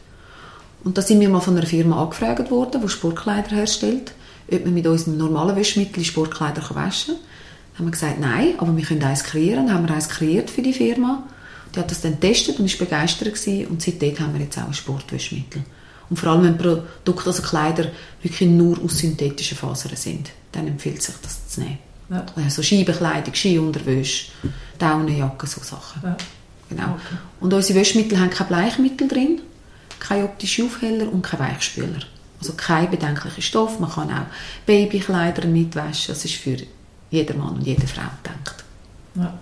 Und 0.84 0.98
da 0.98 1.02
sind 1.02 1.20
wir 1.20 1.30
mal 1.30 1.40
von 1.40 1.58
einer 1.58 1.66
Firma 1.66 2.02
angefragt 2.02 2.52
worden, 2.52 2.82
die 2.82 2.90
Sportkleider 2.90 3.56
herstellt, 3.56 4.14
ob 4.52 4.66
man 4.66 4.74
mit 4.74 4.88
unserem 4.88 5.18
normalen 5.18 5.56
Wäschmittel 5.56 6.04
Sportkleider 6.04 6.64
waschen 6.74 7.16
kann. 7.16 7.24
Dann 7.78 7.86
haben 7.86 7.88
wir 7.88 7.92
gesagt, 7.92 8.20
nein, 8.20 8.54
aber 8.58 8.76
wir 8.76 8.84
können 8.84 9.04
eins 9.04 9.24
kreieren. 9.24 9.68
Dann 9.68 9.76
haben 9.76 9.88
wir 9.88 9.94
eins 9.94 10.10
kreiert 10.10 10.50
für 10.50 10.64
die 10.64 10.74
Firma. 10.74 11.24
Die 11.76 11.80
hat 11.80 11.92
das 11.92 12.02
dann 12.02 12.14
getestet 12.14 12.60
und 12.60 12.72
war 12.72 12.86
begeistert 12.86 13.34
gewesen. 13.34 13.68
und 13.68 13.82
seitdem 13.84 14.20
haben 14.20 14.34
wir 14.34 14.42
jetzt 14.42 14.58
auch 14.58 14.66
ein 14.66 14.74
Sportwäschmittel. 14.74 15.64
Und 16.10 16.18
vor 16.18 16.30
allem, 16.30 16.44
wenn 16.44 16.58
Produkte, 16.58 17.28
also 17.28 17.44
Kleider, 17.44 17.92
wirklich 18.24 18.50
nur 18.50 18.82
aus 18.84 18.98
synthetischen 18.98 19.58
Fasern 19.58 19.96
sind, 19.96 20.32
dann 20.54 20.68
empfiehlt 20.68 21.04
sich 21.04 21.16
das 21.22 21.50
zu 21.50 21.62
nehmen. 21.62 21.78
Ja. 22.10 22.26
Also 22.36 22.64
Scheibenkleidung, 22.64 23.36
Skiunterwäsche, 23.36 24.32
Daunenjacke, 24.80 25.46
so 25.46 25.62
Sachen. 25.62 26.02
Ja. 26.04 26.18
Genau. 26.70 26.84
Okay. 26.84 27.18
Und 27.42 27.54
unsere 27.54 27.80
Wäschmittel 27.80 28.20
haben 28.20 28.30
kein 28.30 28.48
Bleichmittel 28.48 29.08
drin, 29.08 29.42
kein 30.00 30.24
optischer 30.24 30.64
Aufheller 30.64 31.12
und 31.12 31.22
kein 31.22 31.40
Weichspüler. 31.40 32.00
Also 32.40 32.54
kein 32.54 32.90
bedenklicher 32.90 33.42
Stoff. 33.42 33.80
Man 33.80 33.92
kann 33.92 34.12
auch 34.12 34.26
Babykleider 34.66 35.48
mitwaschen. 35.48 36.14
Das 36.14 36.24
ist 36.24 36.36
für 36.36 36.58
jeder 37.10 37.36
Mann 37.36 37.56
und 37.56 37.64
jede 37.64 37.88
Frau 37.88 38.02
gedacht. 38.24 38.64
Ja. 39.16 39.34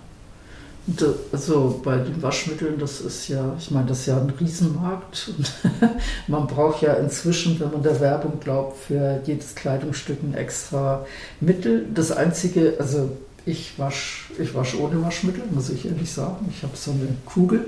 Also 1.32 1.80
bei 1.84 1.96
den 1.96 2.22
Waschmitteln, 2.22 2.78
das 2.78 3.00
ist 3.00 3.26
ja, 3.26 3.56
ich 3.58 3.72
meine, 3.72 3.86
das 3.86 4.00
ist 4.00 4.06
ja 4.06 4.20
ein 4.20 4.30
Riesenmarkt. 4.30 5.32
Man 6.28 6.46
braucht 6.46 6.82
ja 6.82 6.94
inzwischen, 6.94 7.58
wenn 7.58 7.72
man 7.72 7.82
der 7.82 7.98
Werbung 7.98 8.38
glaubt, 8.38 8.78
für 8.78 9.20
jedes 9.24 9.56
Kleidungsstück 9.56 10.22
ein 10.22 10.34
extra 10.34 11.04
Mittel. 11.40 11.86
Das 11.92 12.12
einzige, 12.12 12.74
also 12.78 13.10
ich 13.44 13.76
wasche 13.78 14.32
ich 14.40 14.54
wasch 14.54 14.76
ohne 14.76 15.02
Waschmittel, 15.02 15.42
muss 15.50 15.70
ich 15.70 15.86
ehrlich 15.86 16.10
sagen. 16.10 16.46
Ich 16.56 16.62
habe 16.62 16.76
so 16.76 16.92
eine 16.92 17.08
Kugel. 17.24 17.66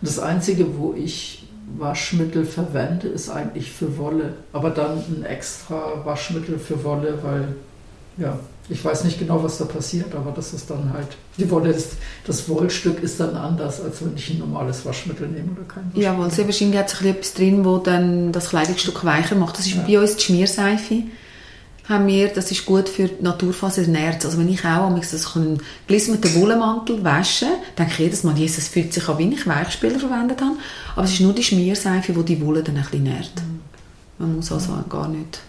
Das 0.00 0.20
einzige, 0.20 0.78
wo 0.78 0.94
ich 0.94 1.48
Waschmittel 1.76 2.44
verwende, 2.44 3.08
ist 3.08 3.30
eigentlich 3.30 3.72
für 3.72 3.98
Wolle. 3.98 4.34
Aber 4.52 4.70
dann 4.70 4.98
ein 4.98 5.24
extra 5.24 6.04
Waschmittel 6.04 6.58
für 6.58 6.82
Wolle, 6.84 7.18
weil 7.22 7.54
ja, 8.16 8.38
ich 8.68 8.84
weiß 8.84 9.04
nicht 9.04 9.18
genau, 9.18 9.42
was 9.42 9.58
da 9.58 9.64
passiert, 9.64 10.14
aber 10.14 10.30
das 10.30 10.52
ist 10.52 10.70
dann 10.70 10.92
halt, 10.92 11.08
die 11.36 11.50
Wolle 11.50 11.70
ist, 11.70 11.94
das 12.24 12.48
Wollstück 12.48 13.02
ist 13.02 13.18
dann 13.18 13.34
anders, 13.36 13.80
als 13.80 14.04
wenn 14.04 14.14
ich 14.14 14.30
ein 14.30 14.38
normales 14.38 14.84
Waschmittel 14.84 15.26
nehme 15.26 15.52
oder 15.52 15.62
kein 15.66 15.86
Waschmittel. 15.86 16.02
Ja, 16.02 16.18
weil 16.18 16.30
sehr 16.30 16.44
wahrscheinlich 16.46 16.78
hat 16.78 16.90
sich 16.90 17.02
etwas 17.04 17.34
drin, 17.34 17.64
wo 17.64 17.78
dann 17.78 18.30
das 18.30 18.50
Kleidungsstück 18.50 19.04
weicher 19.04 19.34
macht. 19.34 19.58
Das 19.58 19.66
ist 19.66 19.74
ja. 19.74 19.82
bei 19.86 19.98
uns 19.98 20.16
die 20.16 20.22
Schmierseife. 20.22 21.02
Haben 21.88 22.06
wir, 22.06 22.28
das 22.28 22.52
ist 22.52 22.66
gut 22.66 22.88
für 22.88 23.08
die 23.08 23.20
Naturfaser 23.20 23.82
Nerz. 23.82 24.24
Also 24.24 24.38
wenn 24.38 24.48
ich 24.48 24.64
auch 24.64 24.96
das 24.96 25.34
einen 25.34 25.60
gelismeten 25.88 26.32
Wollenmantel 26.36 27.02
wasche, 27.02 27.46
denke 27.76 27.92
ich 27.94 27.98
jedes 27.98 28.22
Mal, 28.22 28.38
Jesus 28.38 28.68
fühlt 28.68 28.92
sich 28.92 29.08
an, 29.08 29.18
wie 29.18 29.34
ich 29.34 29.44
Weichspüler 29.48 29.98
verwendet 29.98 30.40
habe. 30.40 30.54
Aber 30.94 31.04
es 31.04 31.14
ist 31.14 31.20
nur 31.20 31.32
die 31.32 31.42
Schmierseife, 31.42 32.14
wo 32.14 32.22
die 32.22 32.40
Wolle 32.40 32.62
dann 32.62 32.76
ein 32.76 32.82
bisschen 32.82 33.02
nährt. 33.02 33.32
Mhm. 33.34 33.60
Man 34.18 34.36
muss 34.36 34.52
also 34.52 34.72
gar 34.88 35.08
nicht 35.08 35.40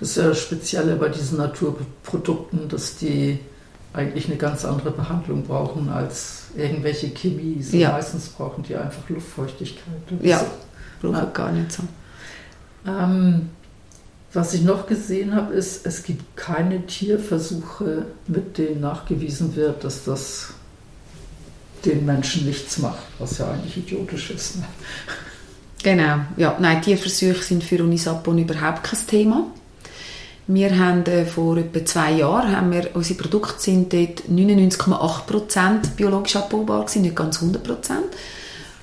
das 0.00 0.10
ist 0.10 0.16
ja 0.16 0.34
speziell 0.34 0.96
bei 0.96 1.08
diesen 1.10 1.38
Naturprodukten, 1.38 2.68
dass 2.68 2.96
die 2.96 3.38
eigentlich 3.92 4.26
eine 4.26 4.36
ganz 4.36 4.64
andere 4.64 4.90
Behandlung 4.90 5.42
brauchen 5.42 5.88
als 5.90 6.44
irgendwelche 6.56 7.10
Chemie. 7.10 7.62
Ja. 7.72 7.92
Meistens 7.92 8.28
brauchen 8.28 8.62
die 8.62 8.76
einfach 8.76 9.08
Luftfeuchtigkeit. 9.08 9.84
Ja, 10.22 10.44
brauchen 11.02 11.32
gar 11.32 11.52
nicht 11.52 11.72
so. 11.72 11.82
Ähm, 12.86 13.50
was 14.32 14.54
ich 14.54 14.62
noch 14.62 14.86
gesehen 14.86 15.34
habe, 15.34 15.52
ist, 15.54 15.86
es 15.86 16.02
gibt 16.02 16.36
keine 16.36 16.86
Tierversuche, 16.86 18.06
mit 18.28 18.58
denen 18.58 18.80
nachgewiesen 18.80 19.56
wird, 19.56 19.84
dass 19.84 20.04
das 20.04 20.54
den 21.84 22.06
Menschen 22.06 22.46
nichts 22.46 22.78
macht, 22.78 23.02
was 23.18 23.38
ja 23.38 23.50
eigentlich 23.50 23.76
idiotisch 23.76 24.30
ist. 24.30 24.56
Ne? 24.56 24.64
Genau, 25.82 26.20
ja, 26.36 26.56
nein, 26.60 26.80
Tierversuche 26.80 27.42
sind 27.42 27.64
für 27.64 27.82
Unisapon 27.82 28.38
überhaupt 28.38 28.84
kein 28.84 29.06
Thema. 29.06 29.46
Wir 30.52 30.76
haben 30.76 31.06
äh, 31.06 31.26
vor 31.26 31.56
etwa 31.58 31.84
zwei 31.84 32.10
Jahren, 32.14 32.56
haben 32.56 32.72
wir, 32.72 32.90
unsere 32.94 33.22
Produkte 33.22 33.54
sind 33.62 33.92
dort 33.92 34.22
99,8% 34.28 35.94
biologisch 35.96 36.34
abbaubar 36.34 36.80
gewesen, 36.80 37.02
nicht 37.02 37.14
ganz 37.14 37.38
100%. 37.38 37.58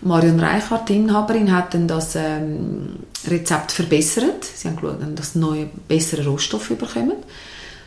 Marion 0.02 0.40
Reichardt, 0.40 0.88
die 0.88 0.96
Inhaberin, 0.96 1.54
hat 1.54 1.74
dann 1.74 1.90
das 1.90 2.16
ähm, 2.16 3.00
Rezept 3.28 3.74
verbessert. 3.74 4.46
Sie 4.46 4.70
haben 4.70 4.78
geschaut, 4.78 5.00
dass 5.16 5.36
neue, 5.36 5.68
bessere 5.90 6.26
Rohstoffe 6.26 6.70
bekommen. 6.70 7.18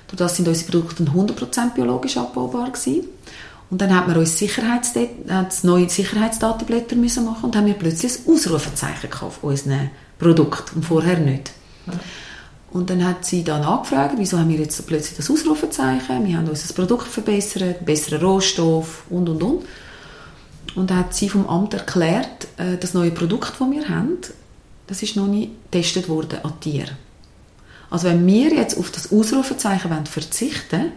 Dadurch 0.09 0.33
sind 0.33 0.47
unsere 0.47 0.71
Produkte 0.71 1.05
100% 1.05 1.73
biologisch 1.75 2.19
abbaubar 2.19 2.71
gewesen. 2.71 3.05
Und 3.71 3.81
dann 3.81 3.97
hat 3.97 4.09
man 4.09 4.19
uns 4.19 4.37
Sicherheits 4.37 4.93
das 5.27 5.65
neue 5.65 5.89
Sicherheitsdatenblätter 5.89 6.97
machen 6.97 7.45
und 7.45 7.57
haben 7.57 7.67
wir 7.67 7.75
plötzlich 7.75 8.13
ein 8.13 8.35
Ausrufezeichen 8.35 9.11
auf 9.23 9.43
unseren 9.43 9.91
Produkt 10.19 10.75
und 10.75 10.85
vorher 10.85 11.19
nicht. 11.19 11.53
Ja. 11.87 11.95
Und 12.73 12.89
dann 12.89 13.05
hat 13.05 13.25
sie 13.25 13.43
dann 13.43 13.63
angefragt, 13.63 14.15
wieso 14.17 14.39
haben 14.39 14.49
wir 14.49 14.59
jetzt 14.59 14.87
plötzlich 14.87 15.17
das 15.17 15.31
Ausrufezeichen, 15.31 16.27
wir 16.27 16.37
haben 16.37 16.49
unser 16.49 16.73
Produkt 16.73 17.09
verbessert, 17.09 17.85
besseren 17.85 18.23
Rohstoff 18.23 19.05
und, 19.11 19.29
und, 19.29 19.43
und. 19.43 19.65
Und 20.77 20.91
dann 20.91 20.99
hat 20.99 21.15
sie 21.15 21.29
vom 21.29 21.49
Amt 21.49 21.75
erklärt, 21.75 22.47
äh, 22.59 22.77
das 22.79 22.95
neue 22.95 23.11
Produkt, 23.11 23.55
das 23.59 23.71
wir 23.71 23.89
haben, 23.89 24.19
das 24.87 25.03
ist 25.03 25.17
noch 25.17 25.27
nicht 25.27 25.51
getestet 25.71 26.09
worden 26.09 26.39
an 26.45 26.61
Tieren. 26.61 26.97
Also 27.91 28.07
wenn 28.07 28.25
wir 28.25 28.55
jetzt 28.55 28.79
auf 28.79 28.91
das 28.93 29.13
Ausrufezeichen 29.13 30.07
verzichten 30.07 30.93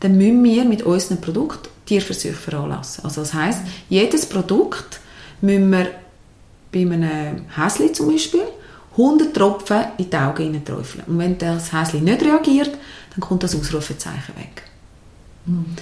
dann 0.00 0.16
müssen 0.16 0.42
wir 0.42 0.64
mit 0.64 0.82
unserem 0.82 1.20
Produkt 1.20 1.68
Tierversuche 1.84 2.32
veranlassen. 2.32 3.04
Also 3.04 3.20
das 3.20 3.34
heisst, 3.34 3.60
jedes 3.88 4.26
Produkt 4.26 5.00
müssen 5.42 5.70
wir 5.70 5.90
bei 6.72 6.80
einem 6.80 7.44
Häschen 7.54 7.94
zum 7.94 8.10
Beispiel 8.10 8.44
100 8.92 9.34
Tropfen 9.34 9.84
in 9.98 10.10
die 10.10 10.16
Augen 10.16 10.64
träufeln. 10.64 11.04
Und 11.06 11.18
wenn 11.18 11.38
das 11.38 11.72
Häschen 11.72 12.04
nicht 12.04 12.22
reagiert, 12.22 12.70
dann 13.10 13.20
kommt 13.20 13.42
das 13.42 13.54
Ausrufezeichen 13.54 14.36
weg. 14.36 14.62
Mhm. 15.46 15.76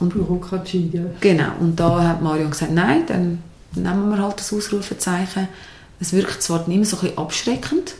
Und 0.00 0.12
Bürokratie, 0.12 0.90
ja. 0.92 1.02
Genau. 1.20 1.52
Und 1.60 1.78
da 1.78 2.02
hat 2.02 2.22
Marion 2.22 2.50
gesagt, 2.50 2.72
nein, 2.72 3.04
dann 3.06 3.42
nehmen 3.74 4.10
wir 4.10 4.18
halt 4.18 4.38
das 4.40 4.52
Ausrufezeichen. 4.52 5.48
Es 6.00 6.12
wirkt 6.12 6.42
zwar 6.42 6.66
nicht 6.66 6.76
immer 6.76 6.84
so 6.84 6.96
ein 6.96 7.02
bisschen 7.02 7.18
abschreckend, 7.18 7.94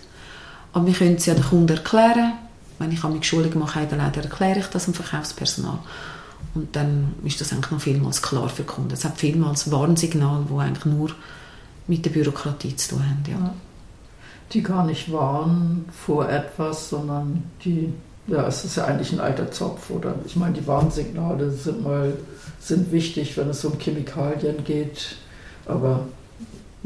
aber 0.73 0.87
wir 0.87 0.95
können 0.95 1.15
es 1.15 1.27
ja 1.27 1.35
den 1.35 1.45
Kunden 1.45 1.77
erklären. 1.77 2.33
Wenn 2.79 2.91
ich 2.91 3.05
eine 3.05 3.23
Schulung 3.23 3.59
mache, 3.59 3.87
dann 3.89 4.01
erkläre 4.01 4.59
ich 4.59 4.67
das 4.67 4.87
dem 4.87 4.95
Verkaufspersonal. 4.95 5.79
Und 6.55 6.75
dann 6.75 7.15
ist 7.25 7.41
das 7.41 7.53
eigentlich 7.53 7.71
noch 7.71 7.81
vielmals 7.81 8.21
klar 8.21 8.49
für 8.49 8.63
die 8.63 8.69
Kunden. 8.69 8.93
Es 8.93 9.05
hat 9.05 9.19
vielmals 9.19 9.71
Warnsignale, 9.71 10.47
die 10.51 10.59
eigentlich 10.61 10.85
nur 10.85 11.11
mit 11.87 12.05
der 12.05 12.11
Bürokratie 12.11 12.75
zu 12.75 12.91
tun 12.91 13.05
haben. 13.09 13.23
Ja. 13.29 13.39
ja 13.39 13.55
die 14.55 14.63
gar 14.63 14.87
nicht 14.87 15.13
warnen 15.13 15.85
vor 15.93 16.29
etwas, 16.29 16.89
sondern 16.89 17.43
die, 17.65 17.93
ja, 18.29 18.47
es 18.47 18.65
ist 18.65 18.77
ja 18.77 18.85
eigentlich 18.85 19.13
ein 19.13 19.21
alter 19.21 19.51
Zopf, 19.51 19.91
oder? 19.91 20.15
Ich 20.25 20.37
meine, 20.37 20.55
die 20.55 20.67
Warnsignale 20.67 21.51
sind 21.51 21.83
mal, 21.83 22.15
sind 22.61 22.93
wichtig, 22.93 23.37
wenn 23.37 23.51
es 23.51 23.65
um 23.65 23.79
Chemikalien 23.79 24.65
geht, 24.65 25.17
aber 25.67 26.07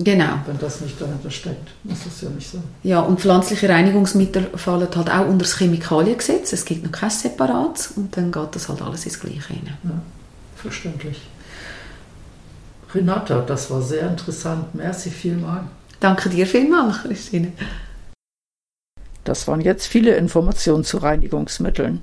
Genau. 0.00 0.34
Wenn 0.46 0.58
das 0.60 0.80
nicht 0.80 1.00
dahinter 1.00 1.28
steckt, 1.28 1.70
ist 1.90 2.06
das 2.06 2.20
ja 2.20 2.30
nicht 2.30 2.48
so. 2.48 2.58
Ja, 2.84 3.00
und 3.00 3.18
pflanzliche 3.20 3.68
Reinigungsmittel 3.68 4.44
fallen 4.54 4.86
halt 4.94 5.10
auch 5.10 5.26
unter 5.26 5.38
das 5.38 5.58
Chemikaliengesetz. 5.58 6.52
Es 6.52 6.64
gibt 6.64 6.84
noch 6.84 6.92
kein 6.92 7.10
Separat 7.10 7.90
und 7.96 8.16
dann 8.16 8.30
geht 8.30 8.54
das 8.54 8.68
halt 8.68 8.80
alles 8.80 9.06
ins 9.06 9.18
Gleiche 9.18 9.50
rein. 9.50 9.76
Ja, 9.82 9.90
verständlich. 10.54 11.20
Renata, 12.94 13.40
das 13.40 13.72
war 13.72 13.82
sehr 13.82 14.08
interessant. 14.08 14.72
Merci 14.72 15.10
vielmals. 15.10 15.64
Danke 16.00 16.28
dir 16.28 16.46
vielmals, 16.46 17.02
Christine. 17.02 17.52
Das 19.24 19.48
waren 19.48 19.60
jetzt 19.60 19.86
viele 19.86 20.14
Informationen 20.16 20.84
zu 20.84 20.98
Reinigungsmitteln. 20.98 22.02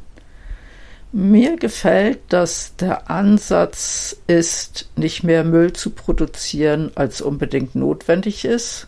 Mir 1.11 1.55
gefällt, 1.55 2.19
dass 2.29 2.75
der 2.75 3.09
Ansatz 3.09 4.17
ist, 4.27 4.89
nicht 4.97 5.23
mehr 5.23 5.45
Müll 5.45 5.71
zu 5.71 5.91
produzieren, 5.91 6.91
als 6.95 7.21
unbedingt 7.21 7.73
notwendig 7.73 8.43
ist 8.43 8.87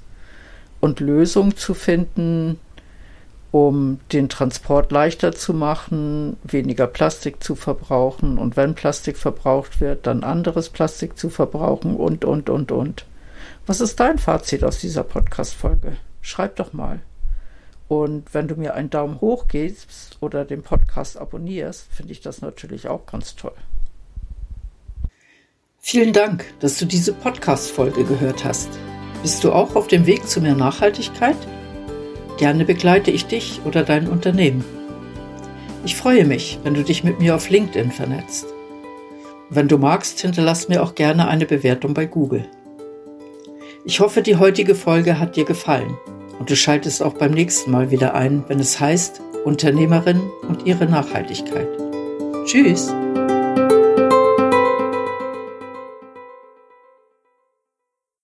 und 0.82 1.00
Lösungen 1.00 1.56
zu 1.56 1.74
finden, 1.74 2.60
um 3.52 4.02
den 4.12 4.28
Transport 4.28 4.92
leichter 4.92 5.32
zu 5.32 5.54
machen, 5.54 6.36
weniger 6.44 6.86
Plastik 6.86 7.42
zu 7.42 7.56
verbrauchen 7.56 8.38
und 8.38 8.58
wenn 8.58 8.76
Plastik 8.76 9.18
verbraucht 9.18 9.80
wird, 9.80 10.06
dann 10.06 10.24
anderes 10.24 10.70
Plastik 10.70 11.18
zu 11.18 11.30
verbrauchen 11.30 11.96
und, 11.96 12.26
und, 12.26 12.50
und, 12.50 12.72
und. 12.74 13.06
Was 13.68 13.82
ist 13.82 14.00
dein 14.00 14.18
Fazit 14.18 14.64
aus 14.64 14.80
dieser 14.80 15.04
Podcast-Folge? 15.04 15.98
Schreib 16.22 16.56
doch 16.56 16.72
mal. 16.72 17.02
Und 17.90 18.34
wenn 18.34 18.48
du 18.48 18.56
mir 18.56 18.76
einen 18.76 18.90
Daumen 18.90 19.20
hoch 19.20 19.50
gibst 19.50 20.18
oder 20.22 20.46
den 20.46 20.64
Podcast 20.64 21.18
abonnierst, 21.18 21.88
finde 21.92 22.14
ich 22.14 22.22
das 22.22 22.40
natürlich 22.42 22.88
auch 22.88 23.06
ganz 23.06 23.36
toll. 23.36 23.52
Vielen 25.80 26.14
Dank, 26.14 26.46
dass 26.62 26.80
du 26.80 26.86
diese 26.86 27.12
Podcast-Folge 27.12 28.06
gehört 28.06 28.46
hast. 28.46 28.70
Bist 29.22 29.44
du 29.44 29.52
auch 29.52 29.76
auf 29.76 29.88
dem 29.88 30.06
Weg 30.06 30.26
zu 30.26 30.40
mehr 30.40 30.56
Nachhaltigkeit? 30.56 31.36
Gerne 32.38 32.64
begleite 32.64 33.12
ich 33.12 33.26
dich 33.26 33.60
oder 33.66 33.84
dein 33.84 34.08
Unternehmen. 34.08 34.64
Ich 35.84 35.98
freue 35.98 36.24
mich, 36.24 36.58
wenn 36.64 36.74
du 36.74 36.86
dich 36.86 37.04
mit 37.04 37.20
mir 37.20 37.36
auf 37.36 37.50
LinkedIn 37.50 37.92
vernetzt. 37.92 38.46
Wenn 39.50 39.68
du 39.68 39.78
magst, 39.78 40.22
hinterlass 40.22 40.70
mir 40.70 40.82
auch 40.82 40.96
gerne 40.96 41.28
eine 41.28 41.46
Bewertung 41.46 41.94
bei 41.94 42.06
Google. 42.06 42.50
Ich 43.88 44.02
hoffe, 44.02 44.22
die 44.22 44.36
heutige 44.36 44.76
Folge 44.76 45.18
hat 45.18 45.38
dir 45.38 45.46
gefallen 45.46 45.98
und 46.40 46.50
du 46.50 46.58
schaltest 46.58 47.02
auch 47.02 47.14
beim 47.14 47.32
nächsten 47.32 47.72
Mal 47.72 47.90
wieder 47.90 48.16
ein, 48.16 48.44
wenn 48.50 48.60
es 48.60 48.82
heißt 48.82 49.22
Unternehmerin 49.46 50.30
und 50.46 50.66
ihre 50.66 50.88
Nachhaltigkeit. 50.88 51.70
Tschüss! 52.44 52.94